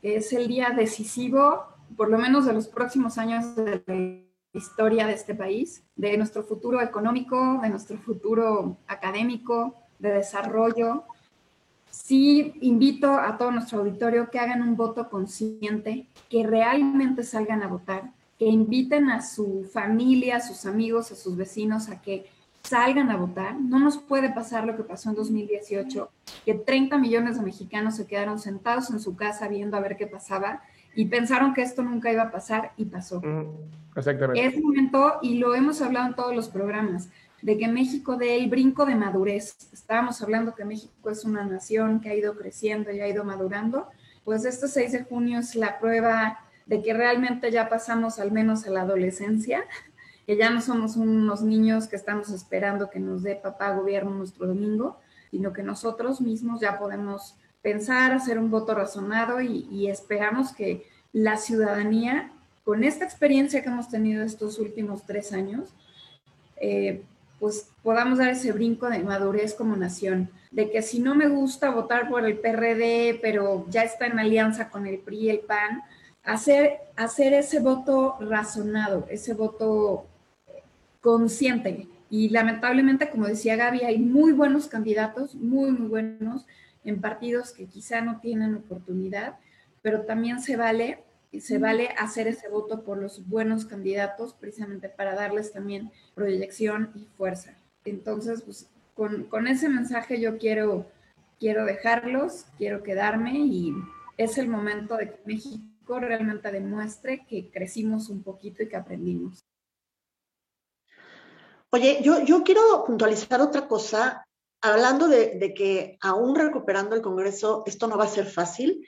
es 0.01 0.31
el 0.31 0.47
día 0.47 0.69
decisivo, 0.69 1.65
por 1.97 2.09
lo 2.09 2.17
menos 2.17 2.45
de 2.45 2.53
los 2.53 2.69
próximos 2.69 3.17
años 3.17 3.53
de 3.57 3.83
la 3.85 4.57
historia 4.57 5.07
de 5.07 5.13
este 5.13 5.35
país, 5.35 5.83
de 5.95 6.15
nuestro 6.17 6.43
futuro 6.43 6.81
económico, 6.81 7.59
de 7.61 7.69
nuestro 7.69 7.97
futuro 7.97 8.77
académico, 8.87 9.75
de 10.01 10.11
desarrollo. 10.11 11.03
Sí 11.89 12.53
invito 12.61 13.13
a 13.13 13.37
todo 13.37 13.51
nuestro 13.51 13.79
auditorio 13.79 14.29
que 14.29 14.39
hagan 14.39 14.61
un 14.61 14.75
voto 14.75 15.09
consciente, 15.09 16.07
que 16.29 16.45
realmente 16.45 17.23
salgan 17.23 17.63
a 17.63 17.67
votar, 17.67 18.11
que 18.39 18.45
inviten 18.45 19.09
a 19.09 19.21
su 19.21 19.69
familia, 19.71 20.37
a 20.37 20.41
sus 20.41 20.65
amigos, 20.65 21.11
a 21.11 21.15
sus 21.15 21.37
vecinos 21.37 21.89
a 21.89 22.01
que 22.01 22.25
salgan 22.63 23.11
a 23.11 23.17
votar. 23.17 23.59
No 23.59 23.79
nos 23.79 23.97
puede 23.97 24.29
pasar 24.31 24.65
lo 24.65 24.75
que 24.75 24.83
pasó 24.83 25.09
en 25.09 25.15
2018, 25.15 26.09
que 26.45 26.53
30 26.53 26.97
millones 26.97 27.37
de 27.37 27.43
mexicanos 27.43 27.95
se 27.95 28.07
quedaron 28.07 28.39
sentados 28.39 28.89
en 28.89 28.99
su 28.99 29.15
casa 29.15 29.47
viendo 29.47 29.77
a 29.77 29.81
ver 29.81 29.97
qué 29.97 30.07
pasaba 30.07 30.61
y 30.95 31.05
pensaron 31.05 31.53
que 31.53 31.61
esto 31.61 31.83
nunca 31.83 32.11
iba 32.11 32.23
a 32.23 32.31
pasar 32.31 32.73
y 32.77 32.85
pasó. 32.85 33.21
Exactamente. 33.95 34.45
Es 34.45 34.61
momento, 34.61 35.19
y 35.21 35.37
lo 35.37 35.55
hemos 35.55 35.81
hablado 35.81 36.07
en 36.07 36.15
todos 36.15 36.35
los 36.35 36.49
programas, 36.49 37.09
de 37.41 37.57
que 37.57 37.67
México 37.67 38.17
dé 38.17 38.37
el 38.37 38.49
brinco 38.49 38.85
de 38.85 38.95
madurez. 38.95 39.55
Estábamos 39.73 40.21
hablando 40.21 40.55
que 40.55 40.65
México 40.65 41.09
es 41.09 41.25
una 41.25 41.43
nación 41.43 41.99
que 41.99 42.09
ha 42.09 42.15
ido 42.15 42.35
creciendo 42.35 42.91
y 42.91 43.01
ha 43.01 43.07
ido 43.07 43.23
madurando. 43.23 43.87
Pues 44.23 44.45
este 44.45 44.67
6 44.67 44.91
de 44.91 45.03
junio 45.03 45.39
es 45.39 45.55
la 45.55 45.79
prueba 45.79 46.39
de 46.67 46.81
que 46.81 46.93
realmente 46.93 47.51
ya 47.51 47.67
pasamos 47.69 48.19
al 48.19 48.31
menos 48.31 48.65
a 48.65 48.69
la 48.69 48.81
adolescencia, 48.81 49.65
que 50.25 50.37
ya 50.37 50.49
no 50.49 50.61
somos 50.61 50.95
unos 50.95 51.41
niños 51.41 51.87
que 51.87 51.95
estamos 51.95 52.29
esperando 52.29 52.89
que 52.89 52.99
nos 52.99 53.23
dé 53.23 53.35
papá 53.35 53.75
gobierno 53.75 54.11
nuestro 54.11 54.47
domingo, 54.47 54.99
sino 55.31 55.51
que 55.51 55.63
nosotros 55.63 56.21
mismos 56.21 56.61
ya 56.61 56.77
podemos 56.77 57.35
pensar, 57.61 58.11
hacer 58.11 58.37
un 58.37 58.51
voto 58.51 58.73
razonado 58.73 59.41
y, 59.41 59.87
esperamos 59.87 60.51
que 60.51 60.87
la 61.13 61.37
ciudadanía, 61.37 62.31
con 62.63 62.83
esta 62.83 63.05
experiencia 63.05 63.61
que 63.61 63.69
hemos 63.69 63.89
tenido 63.89 64.23
estos 64.23 64.59
últimos 64.59 65.05
tres 65.05 65.31
años, 65.33 65.73
eh, 66.57 67.03
pues 67.41 67.71
podamos 67.81 68.19
dar 68.19 68.29
ese 68.29 68.51
brinco 68.51 68.87
de 68.87 68.99
madurez 68.99 69.55
como 69.55 69.75
nación, 69.75 70.29
de 70.51 70.69
que 70.69 70.83
si 70.83 70.99
no 70.99 71.15
me 71.15 71.27
gusta 71.27 71.71
votar 71.71 72.07
por 72.07 72.23
el 72.23 72.37
PRD, 72.37 73.17
pero 73.19 73.65
ya 73.67 73.81
está 73.81 74.05
en 74.05 74.19
alianza 74.19 74.69
con 74.69 74.85
el 74.85 74.99
PRI 74.99 75.17
y 75.17 75.29
el 75.31 75.39
PAN, 75.39 75.81
hacer, 76.23 76.77
hacer 76.95 77.33
ese 77.33 77.59
voto 77.59 78.15
razonado, 78.19 79.07
ese 79.09 79.33
voto 79.33 80.05
consciente, 81.01 81.87
Y 82.11 82.29
lamentablemente, 82.29 83.09
como 83.09 83.25
decía 83.25 83.55
Gaby, 83.55 83.85
hay 83.85 83.97
muy 83.97 84.33
buenos 84.33 84.67
candidatos, 84.67 85.33
muy, 85.33 85.71
muy 85.71 85.87
buenos, 85.87 86.45
en 86.83 87.01
partidos 87.01 87.53
que 87.53 87.65
quizá 87.65 88.01
no 88.01 88.19
tienen 88.19 88.53
oportunidad, 88.53 89.37
pero 89.81 90.01
también 90.01 90.41
se 90.43 90.57
vale, 90.57 90.99
se 91.39 91.57
vale 91.57 91.89
hacer 91.97 92.27
ese 92.27 92.49
voto 92.49 92.83
por 92.83 92.97
los 92.97 93.27
buenos 93.27 93.65
candidatos, 93.65 94.33
precisamente 94.33 94.89
para 94.89 95.15
darles 95.15 95.53
también 95.53 95.91
proyección 96.13 96.91
y 96.95 97.05
fuerza. 97.15 97.55
Entonces, 97.85 98.41
pues, 98.41 98.67
con, 98.93 99.23
con 99.25 99.47
ese 99.47 99.69
mensaje 99.69 100.19
yo 100.19 100.37
quiero, 100.37 100.85
quiero 101.39 101.65
dejarlos, 101.65 102.45
quiero 102.57 102.83
quedarme 102.83 103.39
y 103.39 103.73
es 104.17 104.37
el 104.37 104.49
momento 104.49 104.97
de 104.97 105.11
que 105.11 105.19
México 105.25 105.99
realmente 105.99 106.51
demuestre 106.51 107.25
que 107.27 107.49
crecimos 107.49 108.09
un 108.09 108.23
poquito 108.23 108.63
y 108.63 108.67
que 108.67 108.75
aprendimos. 108.75 109.39
Oye, 111.73 112.01
yo, 112.03 112.23
yo 112.25 112.43
quiero 112.43 112.83
puntualizar 112.85 113.39
otra 113.39 113.67
cosa, 113.67 114.25
hablando 114.61 115.07
de, 115.07 115.53
que 115.55 115.97
aún 116.01 116.35
recuperando 116.35 116.95
el 116.95 117.01
Congreso, 117.01 117.63
esto 117.65 117.87
no 117.87 117.97
va 117.97 118.03
a 118.03 118.09
ser 118.09 118.25
fácil, 118.25 118.85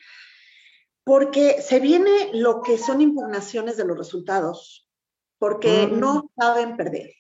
porque 1.03 1.61
se 1.61 1.79
viene 1.79 2.31
lo 2.33 2.61
que 2.61 2.77
son 2.77 3.01
impugnaciones 3.01 3.77
de 3.77 3.85
los 3.85 3.97
resultados, 3.97 4.89
porque 5.37 5.87
mm. 5.87 5.99
no 5.99 6.29
saben 6.37 6.77
perder. 6.77 7.11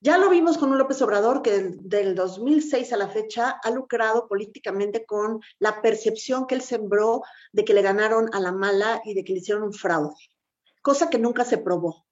Ya 0.00 0.18
lo 0.18 0.30
vimos 0.30 0.58
con 0.58 0.70
un 0.70 0.78
López 0.78 1.02
Obrador 1.02 1.42
que 1.42 1.74
del, 1.80 2.14
2006 2.14 2.92
a 2.92 2.96
la 2.96 3.08
fecha 3.08 3.58
ha 3.62 3.70
lucrado 3.70 4.28
políticamente 4.28 5.04
con 5.04 5.40
la 5.58 5.82
percepción 5.82 6.46
que 6.46 6.54
él 6.54 6.62
sembró 6.62 7.22
de 7.52 7.64
que 7.64 7.74
le 7.74 7.82
ganaron 7.82 8.28
a 8.32 8.40
la 8.40 8.52
mala 8.52 9.00
y 9.04 9.14
de 9.14 9.24
que 9.24 9.32
le 9.32 9.40
hicieron 9.40 9.64
un 9.64 9.72
fraude, 9.72 10.14
cosa 10.82 11.10
que 11.10 11.18
nunca 11.18 11.44
se 11.44 11.58
probó. 11.58 12.05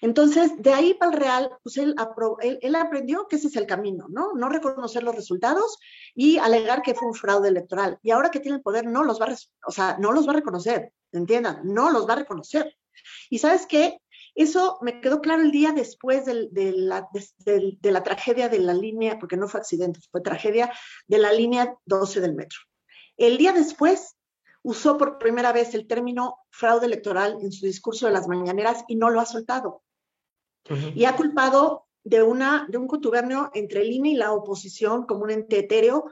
Entonces, 0.00 0.52
de 0.58 0.72
ahí 0.72 0.94
para 0.94 1.12
el 1.12 1.18
real, 1.18 1.50
pues 1.62 1.76
él, 1.78 1.94
aprendió 1.96 3.26
que 3.28 3.36
ese 3.36 3.48
es 3.48 3.56
el 3.56 3.66
camino, 3.66 4.06
¿no? 4.08 4.32
No 4.34 4.48
reconocer 4.48 5.02
los 5.02 5.14
resultados 5.14 5.78
y 6.14 6.38
alegar 6.38 6.82
que 6.82 6.94
fue 6.94 7.08
un 7.08 7.14
fraude 7.14 7.48
electoral. 7.48 7.98
Y 8.02 8.10
ahora 8.10 8.30
que 8.30 8.40
tiene 8.40 8.58
el 8.58 8.62
poder, 8.62 8.86
no 8.86 9.04
los 9.04 9.20
va 9.20 9.26
a, 9.26 9.36
o 9.66 9.72
sea, 9.72 9.96
no 9.98 10.12
los 10.12 10.26
va 10.26 10.32
a 10.32 10.36
reconocer, 10.36 10.92
¿entiendan? 11.12 11.60
No 11.64 11.90
los 11.90 12.08
va 12.08 12.14
a 12.14 12.16
reconocer. 12.18 12.76
Y 13.30 13.38
sabes 13.38 13.66
qué? 13.66 13.98
Eso 14.34 14.78
me 14.82 15.00
quedó 15.00 15.20
claro 15.20 15.42
el 15.42 15.52
día 15.52 15.72
después 15.72 16.24
de, 16.24 16.48
la, 16.52 17.08
de, 17.38 17.92
la, 17.92 18.02
tragedia 18.02 18.48
de 18.48 18.58
la 18.58 18.74
línea, 18.74 19.18
porque 19.18 19.36
no 19.36 19.46
fue 19.46 19.60
accidente, 19.60 20.00
fue 20.10 20.22
tragedia 20.22 20.72
de 21.06 21.18
la 21.18 21.32
línea 21.32 21.76
12 21.84 22.20
del 22.20 22.34
metro. 22.34 22.58
El 23.16 23.38
día 23.38 23.52
después 23.52 24.13
usó 24.64 24.96
por 24.96 25.18
primera 25.18 25.52
vez 25.52 25.74
el 25.74 25.86
término 25.86 26.38
fraude 26.50 26.86
electoral 26.86 27.38
en 27.42 27.52
su 27.52 27.66
discurso 27.66 28.06
de 28.06 28.12
las 28.12 28.26
mañaneras 28.26 28.84
y 28.88 28.96
no 28.96 29.10
lo 29.10 29.20
ha 29.20 29.26
soltado. 29.26 29.82
Y 30.94 31.04
ha 31.04 31.14
culpado 31.14 31.86
de, 32.02 32.22
una, 32.22 32.66
de 32.70 32.78
un 32.78 32.86
contubernio 32.86 33.50
entre 33.52 33.82
el 33.82 33.92
INE 33.92 34.10
y 34.10 34.16
la 34.16 34.32
oposición 34.32 35.04
como 35.04 35.24
un 35.24 35.30
ente 35.30 35.58
etéreo 35.58 36.10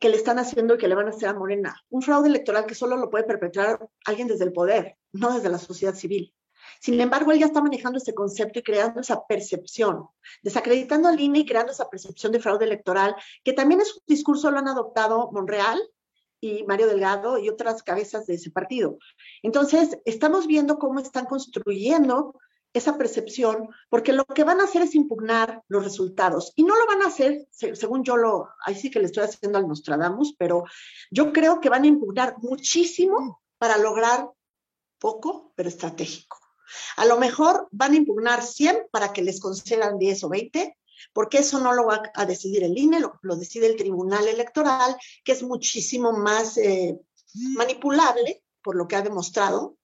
que 0.00 0.08
le 0.08 0.16
están 0.16 0.40
haciendo 0.40 0.74
y 0.74 0.78
que 0.78 0.88
le 0.88 0.96
van 0.96 1.06
a 1.06 1.10
hacer 1.10 1.28
a 1.28 1.34
Morena. 1.34 1.80
Un 1.88 2.02
fraude 2.02 2.28
electoral 2.28 2.66
que 2.66 2.74
solo 2.74 2.96
lo 2.96 3.08
puede 3.08 3.24
perpetrar 3.24 3.88
alguien 4.04 4.26
desde 4.26 4.44
el 4.44 4.52
poder, 4.52 4.96
no 5.12 5.32
desde 5.32 5.48
la 5.48 5.58
sociedad 5.58 5.94
civil. 5.94 6.34
Sin 6.80 7.00
embargo, 7.00 7.30
él 7.30 7.38
ya 7.38 7.46
está 7.46 7.62
manejando 7.62 7.98
ese 7.98 8.14
concepto 8.14 8.58
y 8.58 8.62
creando 8.62 9.00
esa 9.00 9.24
percepción, 9.26 10.08
desacreditando 10.42 11.08
al 11.08 11.20
INE 11.20 11.40
y 11.40 11.46
creando 11.46 11.70
esa 11.70 11.88
percepción 11.88 12.32
de 12.32 12.40
fraude 12.40 12.64
electoral, 12.64 13.14
que 13.44 13.52
también 13.52 13.80
es 13.80 13.94
un 13.94 14.02
discurso, 14.06 14.50
lo 14.50 14.58
han 14.58 14.68
adoptado 14.68 15.30
Monreal, 15.30 15.80
y 16.40 16.64
Mario 16.64 16.86
Delgado 16.86 17.38
y 17.38 17.48
otras 17.48 17.82
cabezas 17.82 18.26
de 18.26 18.34
ese 18.34 18.50
partido. 18.50 18.98
Entonces, 19.42 19.98
estamos 20.04 20.46
viendo 20.46 20.78
cómo 20.78 21.00
están 21.00 21.26
construyendo 21.26 22.34
esa 22.72 22.98
percepción, 22.98 23.70
porque 23.88 24.12
lo 24.12 24.26
que 24.26 24.44
van 24.44 24.60
a 24.60 24.64
hacer 24.64 24.82
es 24.82 24.94
impugnar 24.94 25.62
los 25.68 25.82
resultados. 25.82 26.52
Y 26.56 26.62
no 26.62 26.76
lo 26.76 26.86
van 26.86 27.02
a 27.02 27.06
hacer, 27.06 27.46
según 27.50 28.04
yo 28.04 28.18
lo, 28.18 28.50
ahí 28.64 28.74
sí 28.74 28.90
que 28.90 28.98
le 28.98 29.06
estoy 29.06 29.24
haciendo 29.24 29.58
al 29.58 29.66
Nostradamus, 29.66 30.34
pero 30.38 30.64
yo 31.10 31.32
creo 31.32 31.60
que 31.60 31.70
van 31.70 31.84
a 31.84 31.88
impugnar 31.88 32.36
muchísimo 32.38 33.40
para 33.56 33.78
lograr 33.78 34.28
poco, 34.98 35.52
pero 35.54 35.70
estratégico. 35.70 36.38
A 36.96 37.06
lo 37.06 37.18
mejor 37.18 37.68
van 37.70 37.92
a 37.92 37.96
impugnar 37.96 38.42
100 38.42 38.88
para 38.90 39.12
que 39.12 39.22
les 39.22 39.40
concedan 39.40 39.98
10 39.98 40.24
o 40.24 40.28
20, 40.28 40.76
porque 41.12 41.38
eso 41.38 41.60
no 41.60 41.72
lo 41.72 41.86
va 41.86 42.02
a 42.14 42.26
decidir 42.26 42.64
el 42.64 42.76
INE, 42.76 43.00
lo, 43.00 43.36
decide 43.36 43.66
el 43.66 43.76
Tribunal 43.76 44.28
Electoral, 44.28 44.96
que 45.24 45.32
es 45.32 45.42
muchísimo 45.42 46.12
más 46.12 46.56
eh, 46.58 46.98
manipulable, 47.34 48.42
por 48.62 48.76
lo 48.76 48.88
que 48.88 48.96
ha 48.96 49.02
demostrado, 49.02 49.76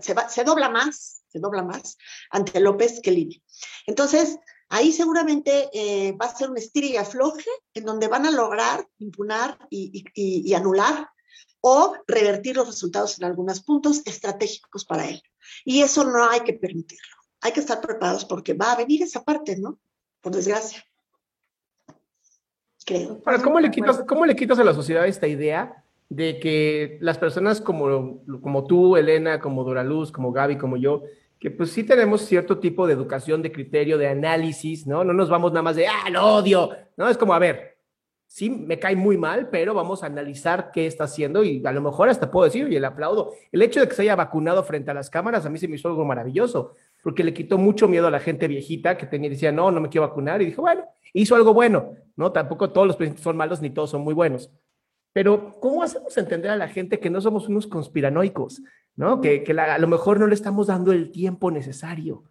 se, 0.00 0.44
dobla 0.44 0.68
más, 0.68 1.22
se 1.28 1.38
dobla 1.38 1.62
más 1.62 1.96
ante 2.30 2.60
López 2.60 3.00
que 3.02 3.10
el 3.10 3.18
INE. 3.18 3.42
Entonces, 3.86 4.38
ahí 4.68 4.92
seguramente 4.92 5.68
eh, 5.72 6.12
va 6.12 6.26
a 6.26 6.34
ser 6.34 6.50
un 6.50 6.58
estir 6.58 6.84
y 6.84 6.96
afloje 6.96 7.50
en 7.74 7.84
donde 7.84 8.08
van 8.08 8.26
a 8.26 8.30
lograr 8.30 8.86
impunar 8.98 9.58
y, 9.70 10.52
anular 10.54 11.08
o 11.60 11.96
revertir 12.06 12.56
los 12.56 12.66
resultados 12.66 13.18
en 13.18 13.24
algunos 13.24 13.62
puntos 13.62 14.02
estratégicos 14.04 14.84
para 14.84 15.08
él. 15.08 15.22
Y 15.64 15.82
eso 15.82 16.04
no 16.04 16.24
hay 16.28 16.40
que 16.40 16.54
permitirlo. 16.54 17.16
Hay 17.40 17.52
que 17.52 17.60
estar 17.60 17.80
preparados 17.80 18.24
porque 18.24 18.54
va 18.54 18.72
a 18.72 18.76
venir 18.76 19.02
esa 19.02 19.22
parte, 19.22 19.56
¿no? 19.56 19.78
Por 20.22 20.32
desgracia. 20.32 20.82
Creo. 22.84 23.20
¿cómo 23.44 23.60
le, 23.60 23.70
quitas, 23.70 24.02
¿cómo 24.08 24.26
le 24.26 24.34
quitas 24.34 24.58
a 24.58 24.64
la 24.64 24.74
sociedad 24.74 25.06
esta 25.06 25.28
idea 25.28 25.84
de 26.08 26.38
que 26.40 26.98
las 27.00 27.18
personas 27.18 27.60
como, 27.60 28.22
como 28.40 28.66
tú, 28.66 28.96
Elena, 28.96 29.40
como 29.40 29.64
Doraluz, 29.64 30.10
como 30.10 30.32
Gaby, 30.32 30.58
como 30.58 30.76
yo, 30.76 31.02
que 31.38 31.50
pues 31.50 31.70
sí 31.70 31.84
tenemos 31.84 32.22
cierto 32.22 32.58
tipo 32.58 32.86
de 32.86 32.92
educación, 32.92 33.42
de 33.42 33.52
criterio, 33.52 33.98
de 33.98 34.08
análisis, 34.08 34.86
¿no? 34.86 35.04
No 35.04 35.12
nos 35.12 35.30
vamos 35.30 35.52
nada 35.52 35.62
más 35.62 35.76
de, 35.76 35.86
ah, 35.86 36.10
lo 36.10 36.36
odio, 36.36 36.70
¿no? 36.96 37.08
Es 37.08 37.16
como, 37.16 37.34
a 37.34 37.38
ver, 37.38 37.78
sí, 38.26 38.50
me 38.50 38.78
cae 38.78 38.94
muy 38.94 39.16
mal, 39.16 39.48
pero 39.48 39.74
vamos 39.74 40.02
a 40.02 40.06
analizar 40.06 40.70
qué 40.72 40.86
está 40.86 41.04
haciendo 41.04 41.42
y 41.44 41.64
a 41.64 41.72
lo 41.72 41.80
mejor 41.80 42.08
hasta 42.08 42.30
puedo 42.30 42.44
decir, 42.44 42.70
y 42.70 42.76
el 42.76 42.84
aplaudo. 42.84 43.32
El 43.50 43.62
hecho 43.62 43.80
de 43.80 43.88
que 43.88 43.94
se 43.94 44.02
haya 44.02 44.16
vacunado 44.16 44.62
frente 44.64 44.90
a 44.90 44.94
las 44.94 45.10
cámaras 45.10 45.46
a 45.46 45.50
mí 45.50 45.58
se 45.58 45.68
me 45.68 45.76
hizo 45.76 45.88
algo 45.88 46.04
maravilloso, 46.04 46.74
porque 47.02 47.24
le 47.24 47.34
quitó 47.34 47.58
mucho 47.58 47.88
miedo 47.88 48.06
a 48.06 48.10
la 48.10 48.20
gente 48.20 48.48
viejita 48.48 48.96
que 48.96 49.06
tenía, 49.06 49.28
decía, 49.28 49.52
no, 49.52 49.70
no 49.70 49.80
me 49.80 49.88
quiero 49.88 50.06
vacunar, 50.06 50.40
y 50.40 50.46
dijo, 50.46 50.62
bueno, 50.62 50.84
hizo 51.12 51.34
algo 51.34 51.52
bueno, 51.52 51.94
¿no? 52.16 52.32
Tampoco 52.32 52.70
todos 52.70 52.86
los 52.86 52.96
presidentes 52.96 53.24
son 53.24 53.36
malos 53.36 53.60
ni 53.60 53.70
todos 53.70 53.90
son 53.90 54.02
muy 54.02 54.14
buenos. 54.14 54.50
Pero, 55.12 55.58
¿cómo 55.60 55.82
hacemos 55.82 56.16
entender 56.16 56.50
a 56.50 56.56
la 56.56 56.68
gente 56.68 56.98
que 56.98 57.10
no 57.10 57.20
somos 57.20 57.48
unos 57.48 57.66
conspiranoicos, 57.66 58.62
¿no? 58.96 59.20
Que, 59.20 59.42
que 59.42 59.52
a 59.52 59.78
lo 59.78 59.88
mejor 59.88 60.18
no 60.18 60.26
le 60.26 60.34
estamos 60.34 60.68
dando 60.68 60.92
el 60.92 61.10
tiempo 61.10 61.50
necesario. 61.50 62.24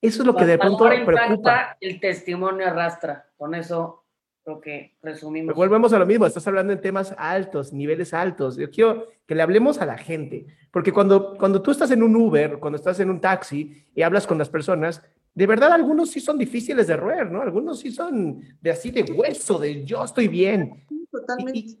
Eso 0.00 0.22
es 0.22 0.26
lo 0.26 0.36
que 0.36 0.46
de 0.46 0.58
pronto 0.58 0.84
preocupa. 1.04 1.76
El 1.80 2.00
testimonio 2.00 2.66
arrastra, 2.66 3.30
con 3.36 3.54
eso 3.54 4.03
lo 4.46 4.60
que 4.60 4.94
resumimos. 5.02 5.54
volvemos 5.54 5.92
a 5.92 5.98
lo 5.98 6.06
mismo, 6.06 6.26
estás 6.26 6.46
hablando 6.46 6.72
en 6.72 6.80
temas 6.80 7.14
altos, 7.16 7.72
niveles 7.72 8.12
altos. 8.12 8.56
Yo 8.56 8.70
quiero 8.70 9.08
que 9.26 9.34
le 9.34 9.42
hablemos 9.42 9.78
a 9.80 9.86
la 9.86 9.96
gente, 9.96 10.46
porque 10.70 10.92
cuando, 10.92 11.36
cuando 11.38 11.62
tú 11.62 11.70
estás 11.70 11.90
en 11.90 12.02
un 12.02 12.14
Uber, 12.14 12.58
cuando 12.58 12.76
estás 12.76 13.00
en 13.00 13.10
un 13.10 13.20
taxi 13.20 13.84
y 13.94 14.02
hablas 14.02 14.26
con 14.26 14.38
las 14.38 14.50
personas, 14.50 15.02
de 15.34 15.46
verdad 15.46 15.72
algunos 15.72 16.10
sí 16.10 16.20
son 16.20 16.38
difíciles 16.38 16.86
de 16.86 16.96
roer, 16.96 17.30
¿no? 17.30 17.40
Algunos 17.42 17.80
sí 17.80 17.90
son 17.90 18.40
de 18.60 18.70
así 18.70 18.90
de 18.90 19.02
hueso, 19.02 19.58
de 19.58 19.84
yo 19.84 20.04
estoy 20.04 20.28
bien. 20.28 20.84
Totalmente. 21.10 21.58
Y, 21.58 21.78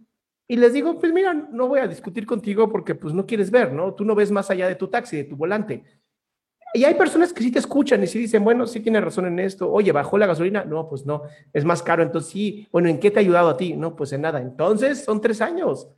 y, 0.48 0.56
les 0.56 0.72
digo, 0.72 0.98
pues 0.98 1.12
mira, 1.12 1.34
no 1.34 1.68
voy 1.68 1.80
a 1.80 1.86
discutir 1.86 2.26
contigo 2.26 2.70
porque 2.70 2.94
pues 2.94 3.14
no 3.14 3.26
quieres 3.26 3.50
ver, 3.50 3.72
¿no? 3.72 3.94
Tú 3.94 4.04
no 4.04 4.14
ves 4.14 4.30
más 4.30 4.50
allá 4.50 4.68
de 4.68 4.74
tu 4.74 4.88
taxi, 4.88 5.16
de 5.18 5.24
tu 5.24 5.36
volante. 5.36 5.84
Y 6.76 6.84
hay 6.84 6.94
personas 6.94 7.32
que 7.32 7.44
sí 7.44 7.52
te 7.52 7.60
escuchan 7.60 8.02
y 8.02 8.08
sí 8.08 8.18
dicen, 8.18 8.42
bueno, 8.42 8.66
sí 8.66 8.80
tiene 8.80 9.00
razón 9.00 9.26
en 9.26 9.38
esto. 9.38 9.70
Oye, 9.70 9.92
¿bajó 9.92 10.18
la 10.18 10.26
gasolina? 10.26 10.64
No, 10.64 10.88
pues 10.88 11.06
no, 11.06 11.22
es 11.52 11.64
más 11.64 11.84
caro. 11.84 12.02
Entonces 12.02 12.32
sí, 12.32 12.66
bueno, 12.72 12.88
¿en 12.88 12.98
qué 12.98 13.12
te 13.12 13.20
ha 13.20 13.22
ayudado 13.22 13.48
a 13.48 13.56
ti? 13.56 13.74
No, 13.74 13.94
pues 13.94 14.12
en 14.12 14.22
nada. 14.22 14.40
Entonces 14.40 15.04
son 15.04 15.20
tres 15.20 15.40
años. 15.40 15.88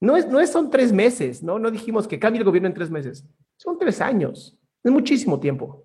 No 0.00 0.16
es, 0.16 0.26
no 0.26 0.40
es, 0.40 0.50
son 0.50 0.70
tres 0.70 0.90
meses, 0.90 1.42
¿no? 1.42 1.58
No 1.58 1.70
dijimos 1.70 2.08
que 2.08 2.18
cambie 2.18 2.38
el 2.38 2.46
gobierno 2.46 2.68
en 2.68 2.74
tres 2.74 2.90
meses. 2.90 3.26
Son 3.58 3.78
tres 3.78 4.00
años. 4.00 4.58
Es 4.82 4.90
muchísimo 4.90 5.38
tiempo. 5.38 5.84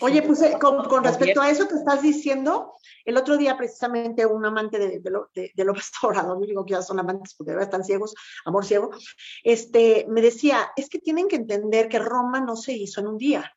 Oye, 0.00 0.22
pues 0.22 0.42
eh, 0.42 0.58
con, 0.60 1.04
respecto 1.04 1.40
a 1.40 1.50
eso 1.50 1.68
que 1.68 1.74
estás 1.74 2.02
diciendo, 2.02 2.74
el 3.04 3.16
otro 3.16 3.36
día 3.36 3.56
precisamente 3.56 4.26
un 4.26 4.44
amante 4.44 4.78
de, 4.78 5.00
de, 5.00 5.10
de, 5.34 5.52
de 5.54 5.64
López 5.64 5.90
Obrador, 6.02 6.44
digo 6.46 6.64
que 6.64 6.72
ya 6.72 6.82
son 6.82 6.98
amantes 6.98 7.34
porque 7.34 7.50
de 7.50 7.56
verdad 7.56 7.70
están 7.70 7.84
ciegos, 7.84 8.14
amor 8.44 8.64
ciego, 8.64 8.90
este, 9.42 10.06
me 10.08 10.20
decía, 10.20 10.72
es 10.76 10.88
que 10.88 10.98
tienen 10.98 11.28
que 11.28 11.36
entender 11.36 11.88
que 11.88 11.98
Roma 11.98 12.40
no 12.40 12.56
se 12.56 12.72
hizo 12.72 13.00
en 13.00 13.08
un 13.08 13.18
día. 13.18 13.52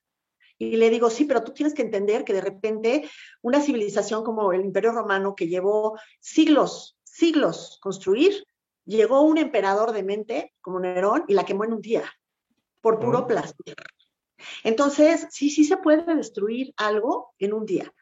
Y 0.62 0.76
le 0.76 0.90
digo, 0.90 1.10
sí, 1.10 1.24
pero 1.24 1.42
tú 1.42 1.54
tienes 1.54 1.74
que 1.74 1.84
entender 1.84 2.26
que 2.26 2.34
de 2.34 2.42
repente 2.42 3.10
una 3.42 3.62
civilización 3.62 4.26
como 4.26 4.52
el 4.52 4.62
Imperio 4.62 4.92
Romano, 4.92 5.34
que 5.34 5.48
llevó 5.48 5.98
siglos, 6.20 6.98
siglos 7.04 7.80
construir, 7.82 8.44
llegó 8.86 9.22
un 9.22 9.38
emperador 9.38 9.94
de 9.94 10.04
mente 10.04 10.54
como 10.60 10.82
Nerón 10.82 11.24
y 11.30 11.34
la 11.34 11.46
quemó 11.46 11.64
en 11.64 11.74
un 11.74 11.82
día, 11.82 12.04
por 12.82 13.00
puro 13.00 13.26
placer. 13.26 13.56
Entonces, 14.64 15.28
sí, 15.32 15.50
sí 15.50 15.64
se 15.64 15.78
puede 15.78 16.16
destruir 16.16 16.74
algo 16.78 17.34
en 17.40 17.54
un 17.54 17.66
día. 17.66 17.94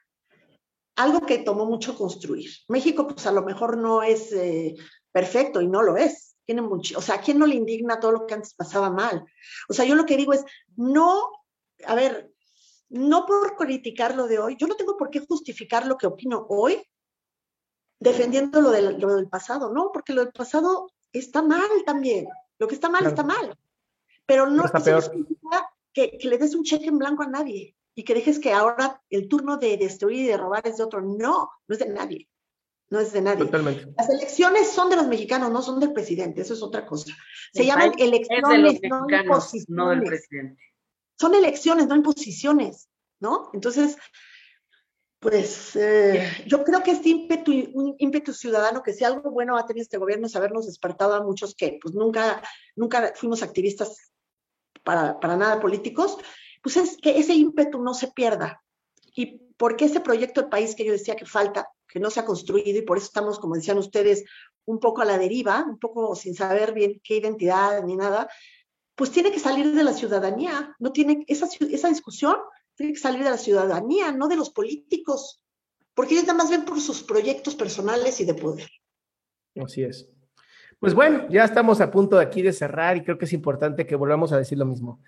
Algo 0.95 1.21
que 1.21 1.39
tomó 1.39 1.65
mucho 1.65 1.95
construir. 1.95 2.49
México, 2.67 3.07
pues 3.07 3.25
a 3.27 3.31
lo 3.31 3.43
mejor 3.43 3.77
no 3.77 4.03
es 4.03 4.31
eh, 4.33 4.75
perfecto 5.11 5.61
y 5.61 5.67
no 5.67 5.83
lo 5.83 5.97
es. 5.97 6.35
Tiene 6.45 6.61
mucho, 6.61 6.97
o 6.97 7.01
sea, 7.01 7.15
¿a 7.15 7.21
quién 7.21 7.39
no 7.39 7.45
le 7.45 7.55
indigna 7.55 7.99
todo 7.99 8.11
lo 8.11 8.25
que 8.25 8.33
antes 8.33 8.53
pasaba 8.53 8.89
mal? 8.89 9.25
O 9.67 9.73
sea, 9.73 9.83
yo 9.83 9.95
lo 9.95 10.05
que 10.05 10.15
digo 10.15 10.31
es, 10.31 10.45
no, 10.77 11.29
a 11.85 11.93
ver, 11.93 12.31
no 12.87 13.25
por 13.25 13.57
criticar 13.57 14.15
lo 14.15 14.27
de 14.27 14.39
hoy, 14.39 14.55
yo 14.57 14.65
no 14.65 14.75
tengo 14.75 14.95
por 14.95 15.09
qué 15.09 15.19
justificar 15.19 15.85
lo 15.85 15.97
que 15.97 16.07
opino 16.07 16.45
hoy 16.47 16.81
defendiendo 17.99 18.61
lo 18.61 18.71
del, 18.71 18.99
lo 18.99 19.15
del 19.15 19.27
pasado, 19.27 19.73
¿no? 19.73 19.91
Porque 19.91 20.13
lo 20.13 20.23
del 20.23 20.31
pasado 20.31 20.91
está 21.11 21.41
mal 21.41 21.69
también. 21.85 22.27
Lo 22.59 22.67
que 22.67 22.75
está 22.75 22.89
mal 22.89 23.05
está 23.05 23.23
mal. 23.23 23.57
Pero 24.25 24.47
no, 24.47 24.63
significa 24.67 25.69
que, 25.97 26.17
que, 26.19 26.27
le 26.29 26.37
des 26.37 26.53
un 26.53 26.63
cheque 26.63 26.85
en 26.85 26.99
blanco 26.99 27.23
a 27.23 27.27
nadie 27.27 27.75
y 27.95 28.03
que 28.03 28.13
dejes 28.13 28.37
que 28.37 28.53
ahora 28.53 29.01
el 29.09 29.27
turno 29.27 29.57
de 29.57 29.77
destruir 29.77 30.19
y 30.19 30.27
de 30.27 30.37
robar 30.37 30.61
es 30.67 30.77
de 30.77 30.83
otro. 30.83 31.01
No, 31.01 31.49
no 31.67 31.73
es 31.73 31.79
de 31.79 31.89
nadie. 31.89 32.29
No 32.91 32.99
es 32.99 33.11
de 33.11 33.21
nadie. 33.21 33.43
Totalmente. 33.43 33.91
Las 33.97 34.09
elecciones 34.09 34.69
son 34.69 34.91
de 34.91 34.95
los 34.95 35.07
mexicanos, 35.07 35.51
no 35.51 35.63
son 35.63 35.79
del 35.79 35.93
presidente. 35.93 36.41
Eso 36.41 36.53
es 36.53 36.61
otra 36.61 36.85
cosa. 36.85 37.11
Se 37.51 37.65
llaman 37.65 37.93
elecciones, 37.97 38.79
no 38.83 39.07
imposiciones. 39.09 39.69
No 39.69 39.89
del 39.89 40.03
presidente. 40.03 40.61
Son 41.19 41.33
elecciones, 41.33 41.87
no 41.87 41.95
imposiciones, 41.95 42.87
¿no? 43.19 43.49
Entonces, 43.53 43.97
pues 45.19 45.75
eh, 45.75 46.29
yo 46.45 46.63
creo 46.63 46.83
que 46.83 46.91
este 46.91 47.09
ímpetu, 47.09 47.51
un 47.73 47.95
ímpetu 47.97 48.33
ciudadano, 48.33 48.83
que 48.83 48.93
si 48.93 49.03
algo 49.03 49.31
bueno 49.31 49.57
ha 49.57 49.65
tenido 49.65 49.81
este 49.81 49.97
gobierno 49.97 50.27
es 50.27 50.35
habernos 50.35 50.67
despertado 50.67 51.15
a 51.15 51.23
muchos 51.23 51.55
que 51.55 51.79
pues 51.81 51.95
nunca, 51.95 52.43
nunca 52.75 53.13
fuimos 53.15 53.41
activistas 53.41 54.11
para, 54.87 55.19
para 55.19 55.35
nada 55.35 55.59
políticos, 55.59 56.17
pues 56.63 56.77
es 56.77 56.95
que 56.95 57.19
ese 57.19 57.33
ímpetu 57.33 57.83
no 57.83 57.93
se 57.93 58.07
pierda. 58.07 58.63
Y 59.13 59.37
porque 59.57 59.83
ese 59.83 59.99
proyecto 59.99 60.39
del 60.39 60.49
país 60.49 60.75
que 60.75 60.85
yo 60.85 60.93
decía 60.93 61.17
que 61.17 61.25
falta, 61.25 61.67
que 61.89 61.99
no 61.99 62.09
se 62.09 62.21
ha 62.21 62.25
construido 62.25 62.79
y 62.79 62.83
por 62.83 62.97
eso 62.97 63.07
estamos, 63.07 63.37
como 63.37 63.55
decían 63.55 63.77
ustedes, 63.77 64.23
un 64.63 64.79
poco 64.79 65.01
a 65.01 65.05
la 65.05 65.17
deriva, 65.17 65.65
un 65.67 65.77
poco 65.77 66.15
sin 66.15 66.35
saber 66.35 66.73
bien 66.73 67.01
qué 67.03 67.17
identidad 67.17 67.83
ni 67.83 67.97
nada, 67.97 68.29
pues 68.95 69.11
tiene 69.11 69.29
que 69.29 69.41
salir 69.41 69.75
de 69.75 69.83
la 69.83 69.91
ciudadanía, 69.91 70.73
no 70.79 70.93
tiene 70.93 71.25
esa, 71.27 71.49
esa 71.69 71.89
discusión 71.89 72.37
tiene 72.75 72.93
que 72.93 72.99
salir 72.99 73.25
de 73.25 73.31
la 73.31 73.37
ciudadanía, 73.37 74.13
no 74.13 74.29
de 74.29 74.37
los 74.37 74.51
políticos, 74.51 75.43
porque 75.93 76.13
ellos 76.13 76.27
nada 76.27 76.37
más 76.37 76.49
ven 76.49 76.63
por 76.63 76.79
sus 76.79 77.03
proyectos 77.03 77.55
personales 77.55 78.21
y 78.21 78.25
de 78.25 78.35
poder. 78.35 78.69
Así 79.55 79.83
es. 79.83 80.07
Pues 80.79 80.93
bueno, 80.93 81.25
ya 81.29 81.43
estamos 81.43 81.81
a 81.81 81.89
punto 81.89 82.17
de 82.17 82.23
aquí 82.23 82.43
de 82.43 82.53
cerrar 82.53 82.97
y 82.97 83.01
creo 83.01 83.17
que 83.17 83.25
es 83.25 83.33
importante 83.33 83.87
que 83.87 83.95
volvamos 83.95 84.31
a 84.31 84.37
decir 84.37 84.59
lo 84.59 84.65
mismo. 84.65 85.01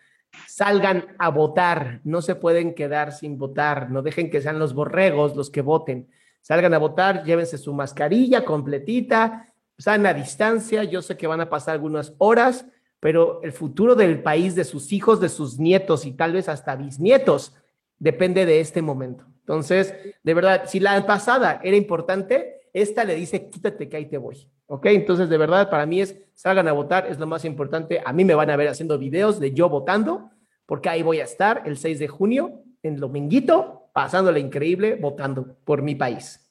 Salgan 0.48 1.16
a 1.20 1.30
votar, 1.30 2.02
no 2.04 2.22
se 2.24 2.36
pueden 2.36 2.74
quedar 2.74 3.12
sin 3.12 3.38
votar, 3.38 3.92
no 3.92 4.02
dejen 4.02 4.32
que 4.32 4.42
sean 4.42 4.58
los 4.58 4.74
borregos 4.74 5.36
los 5.36 5.52
que 5.52 5.62
voten. 5.62 6.10
Salgan 6.42 6.74
a 6.74 6.80
votar, 6.80 7.24
llévense 7.24 7.60
su 7.60 7.74
mascarilla 7.74 8.46
completita, 8.46 9.54
están 9.78 10.06
a 10.08 10.14
distancia, 10.14 10.84
yo 10.84 11.04
sé 11.04 11.18
que 11.18 11.28
van 11.28 11.42
a 11.42 11.50
pasar 11.50 11.76
algunas 11.76 12.14
horas, 12.18 12.66
pero 13.00 13.42
el 13.44 13.52
futuro 13.52 13.96
del 13.96 14.24
país, 14.24 14.56
de 14.56 14.64
sus 14.64 14.92
hijos, 14.92 15.22
de 15.22 15.30
sus 15.30 15.60
nietos 15.60 16.06
y 16.06 16.14
tal 16.14 16.34
vez 16.34 16.50
hasta 16.50 16.76
bisnietos, 16.76 17.56
depende 18.00 18.46
de 18.46 18.60
este 18.60 18.82
momento. 18.82 19.26
Entonces, 19.42 19.94
de 20.24 20.34
verdad, 20.34 20.64
si 20.66 20.80
la 20.80 21.06
pasada 21.06 21.62
era 21.64 21.78
importante, 21.78 22.59
esta 22.74 23.04
le 23.04 23.16
dice, 23.16 23.50
quítate 23.50 23.90
que 23.90 23.98
ahí 23.98 24.06
te 24.06 24.18
voy. 24.18 24.48
¿Ok? 24.68 24.86
Entonces, 24.88 25.30
de 25.30 25.38
verdad, 25.38 25.70
para 25.70 25.86
mí 25.86 26.02
es, 26.02 26.16
salgan 26.34 26.68
a 26.68 26.74
votar, 26.74 27.08
es 27.08 27.20
lo 27.20 27.28
más 27.28 27.46
importante. 27.46 28.02
A 28.06 28.14
mí 28.14 28.24
me 28.24 28.36
van 28.36 28.50
a 28.50 28.56
ver 28.56 28.68
haciendo 28.68 28.98
videos 28.98 29.40
de 29.40 29.54
yo 29.54 29.70
votando, 29.70 30.32
porque 30.66 30.90
ahí 30.90 31.02
voy 31.02 31.20
a 31.20 31.24
estar 31.24 31.64
el 31.66 31.78
6 31.78 32.00
de 32.00 32.08
junio, 32.08 32.64
en 32.84 32.98
Dominguito, 32.98 33.90
pasándole 33.94 34.40
increíble, 34.40 34.96
votando 34.96 35.58
por 35.66 35.82
mi 35.82 35.96
país. 35.96 36.50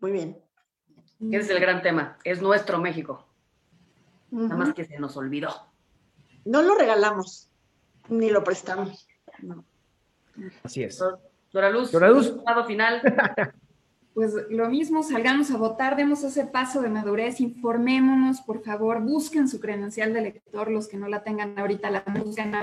Muy 0.00 0.12
bien. 0.12 0.38
Ese 1.20 1.36
es 1.36 1.50
el 1.50 1.60
gran 1.60 1.82
tema, 1.82 2.18
es 2.24 2.42
nuestro 2.42 2.78
México. 2.78 3.26
Nada 4.30 4.56
más 4.56 4.74
que 4.74 4.84
se 4.84 4.98
nos 4.98 5.16
olvidó. 5.16 5.50
No 6.44 6.62
lo 6.62 6.74
regalamos, 6.74 7.50
ni 8.08 8.30
lo 8.30 8.42
prestamos. 8.42 9.06
Así 10.62 10.82
es. 10.82 11.02
Dora 11.52 11.70
Luz, 11.70 11.92
Dora 11.92 12.10
Luz. 12.10 12.34
final. 12.66 13.00
Pues 14.14 14.32
lo 14.48 14.68
mismo, 14.70 15.02
salgamos 15.02 15.50
a 15.50 15.56
votar, 15.56 15.96
demos 15.96 16.22
ese 16.22 16.46
paso 16.46 16.80
de 16.80 16.88
madurez, 16.88 17.40
informémonos, 17.40 18.40
por 18.42 18.62
favor, 18.62 19.02
busquen 19.02 19.48
su 19.48 19.58
credencial 19.58 20.12
de 20.12 20.20
elector, 20.20 20.70
los 20.70 20.86
que 20.86 20.96
no 20.96 21.08
la 21.08 21.24
tengan 21.24 21.58
ahorita, 21.58 21.90
la 21.90 22.04
busquen, 22.24 22.54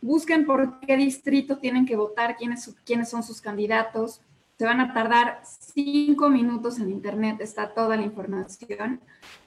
busquen 0.00 0.46
por 0.46 0.80
qué 0.80 0.96
distrito 0.96 1.58
tienen 1.58 1.84
que 1.84 1.96
votar, 1.96 2.36
quiénes, 2.36 2.74
quiénes 2.84 3.10
son 3.10 3.22
sus 3.22 3.42
candidatos. 3.42 4.22
Se 4.58 4.64
van 4.64 4.80
a 4.80 4.94
tardar 4.94 5.42
cinco 5.44 6.30
minutos 6.30 6.78
en 6.78 6.90
internet, 6.90 7.38
está 7.40 7.74
toda 7.74 7.96
la 7.96 8.04
información 8.04 9.00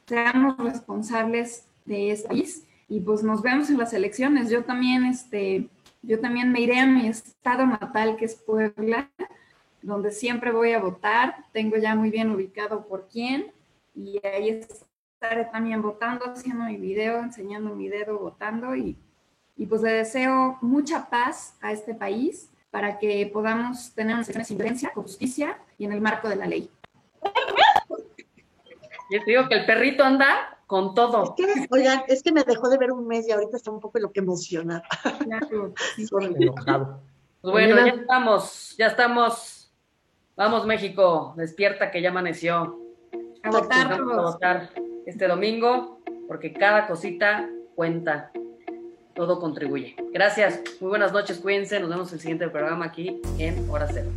seamos 0.07 0.57
responsables 0.57 1.67
de 1.85 2.11
este 2.11 2.27
país 2.29 2.65
y 2.87 3.01
pues 3.01 3.23
nos 3.23 3.41
vemos 3.41 3.69
en 3.69 3.77
las 3.77 3.93
elecciones. 3.93 4.49
Yo 4.49 4.63
también, 4.63 5.05
este, 5.05 5.69
yo 6.01 6.19
también 6.19 6.51
me 6.51 6.61
iré 6.61 6.79
a 6.79 6.87
mi 6.87 7.07
estado 7.07 7.65
natal, 7.65 8.15
que 8.15 8.25
es 8.25 8.35
Puebla, 8.35 9.11
donde 9.87 10.11
siempre 10.11 10.51
voy 10.51 10.73
a 10.73 10.79
votar. 10.79 11.45
Tengo 11.53 11.77
ya 11.77 11.95
muy 11.95 12.11
bien 12.11 12.29
ubicado 12.29 12.87
por 12.87 13.07
quién 13.07 13.51
y 13.95 14.19
ahí 14.25 14.49
estaré 14.49 15.45
también 15.45 15.81
votando, 15.81 16.25
haciendo 16.25 16.65
mi 16.65 16.75
video, 16.77 17.19
enseñando 17.19 17.73
mi 17.73 17.87
dedo, 17.87 18.19
votando 18.19 18.75
y, 18.75 18.97
y 19.55 19.65
pues 19.65 19.81
le 19.81 19.91
deseo 19.91 20.57
mucha 20.61 21.09
paz 21.09 21.57
a 21.61 21.71
este 21.71 21.95
país 21.95 22.51
para 22.69 22.99
que 22.99 23.29
podamos 23.31 23.93
tener 23.95 24.13
una 24.13 24.23
elecciones 24.23 24.47
sin 24.47 24.57
violencia, 24.57 24.91
justicia 24.93 25.57
y 25.77 25.85
en 25.85 25.93
el 25.93 26.01
marco 26.01 26.27
de 26.27 26.35
la 26.35 26.47
ley. 26.47 26.69
Yo 29.09 29.19
te 29.23 29.31
digo 29.31 29.47
que 29.47 29.55
el 29.55 29.65
perrito 29.65 30.03
anda 30.03 30.59
con 30.67 30.93
todo. 30.93 31.33
Es 31.37 31.45
que, 31.45 31.67
oigan, 31.71 32.03
es 32.09 32.21
que 32.21 32.33
me 32.33 32.43
dejó 32.43 32.67
de 32.67 32.77
ver 32.77 32.91
un 32.91 33.07
mes 33.07 33.25
y 33.25 33.31
ahorita 33.31 33.55
está 33.55 33.71
un 33.71 33.79
poco 33.79 33.99
lo 33.99 34.11
que 34.11 34.19
emociona. 34.19 34.83
pues 37.41 37.53
bueno, 37.53 37.85
ya 37.85 37.93
estamos, 37.93 38.75
ya 38.77 38.87
estamos. 38.87 39.56
Vamos, 40.37 40.67
México, 40.67 41.33
despierta 41.35 41.89
que 41.89 41.99
ya 41.99 42.09
amaneció. 42.09 42.77
A 43.41 43.49
votar, 43.49 43.91
a 43.91 43.97
votar 43.99 44.69
este 45.07 45.27
domingo, 45.27 45.99
porque 46.27 46.53
cada 46.53 46.85
cosita 46.85 47.49
cuenta. 47.73 48.31
Todo 49.15 49.39
contribuye. 49.39 49.95
Gracias. 50.13 50.61
Muy 50.79 50.89
buenas 50.89 51.11
noches. 51.11 51.39
Cuídense. 51.39 51.79
Nos 51.79 51.89
vemos 51.89 52.09
en 52.09 52.15
el 52.15 52.19
siguiente 52.19 52.47
programa 52.49 52.85
aquí 52.85 53.19
en 53.39 53.67
Hora 53.67 53.87
Cero. 53.91 54.11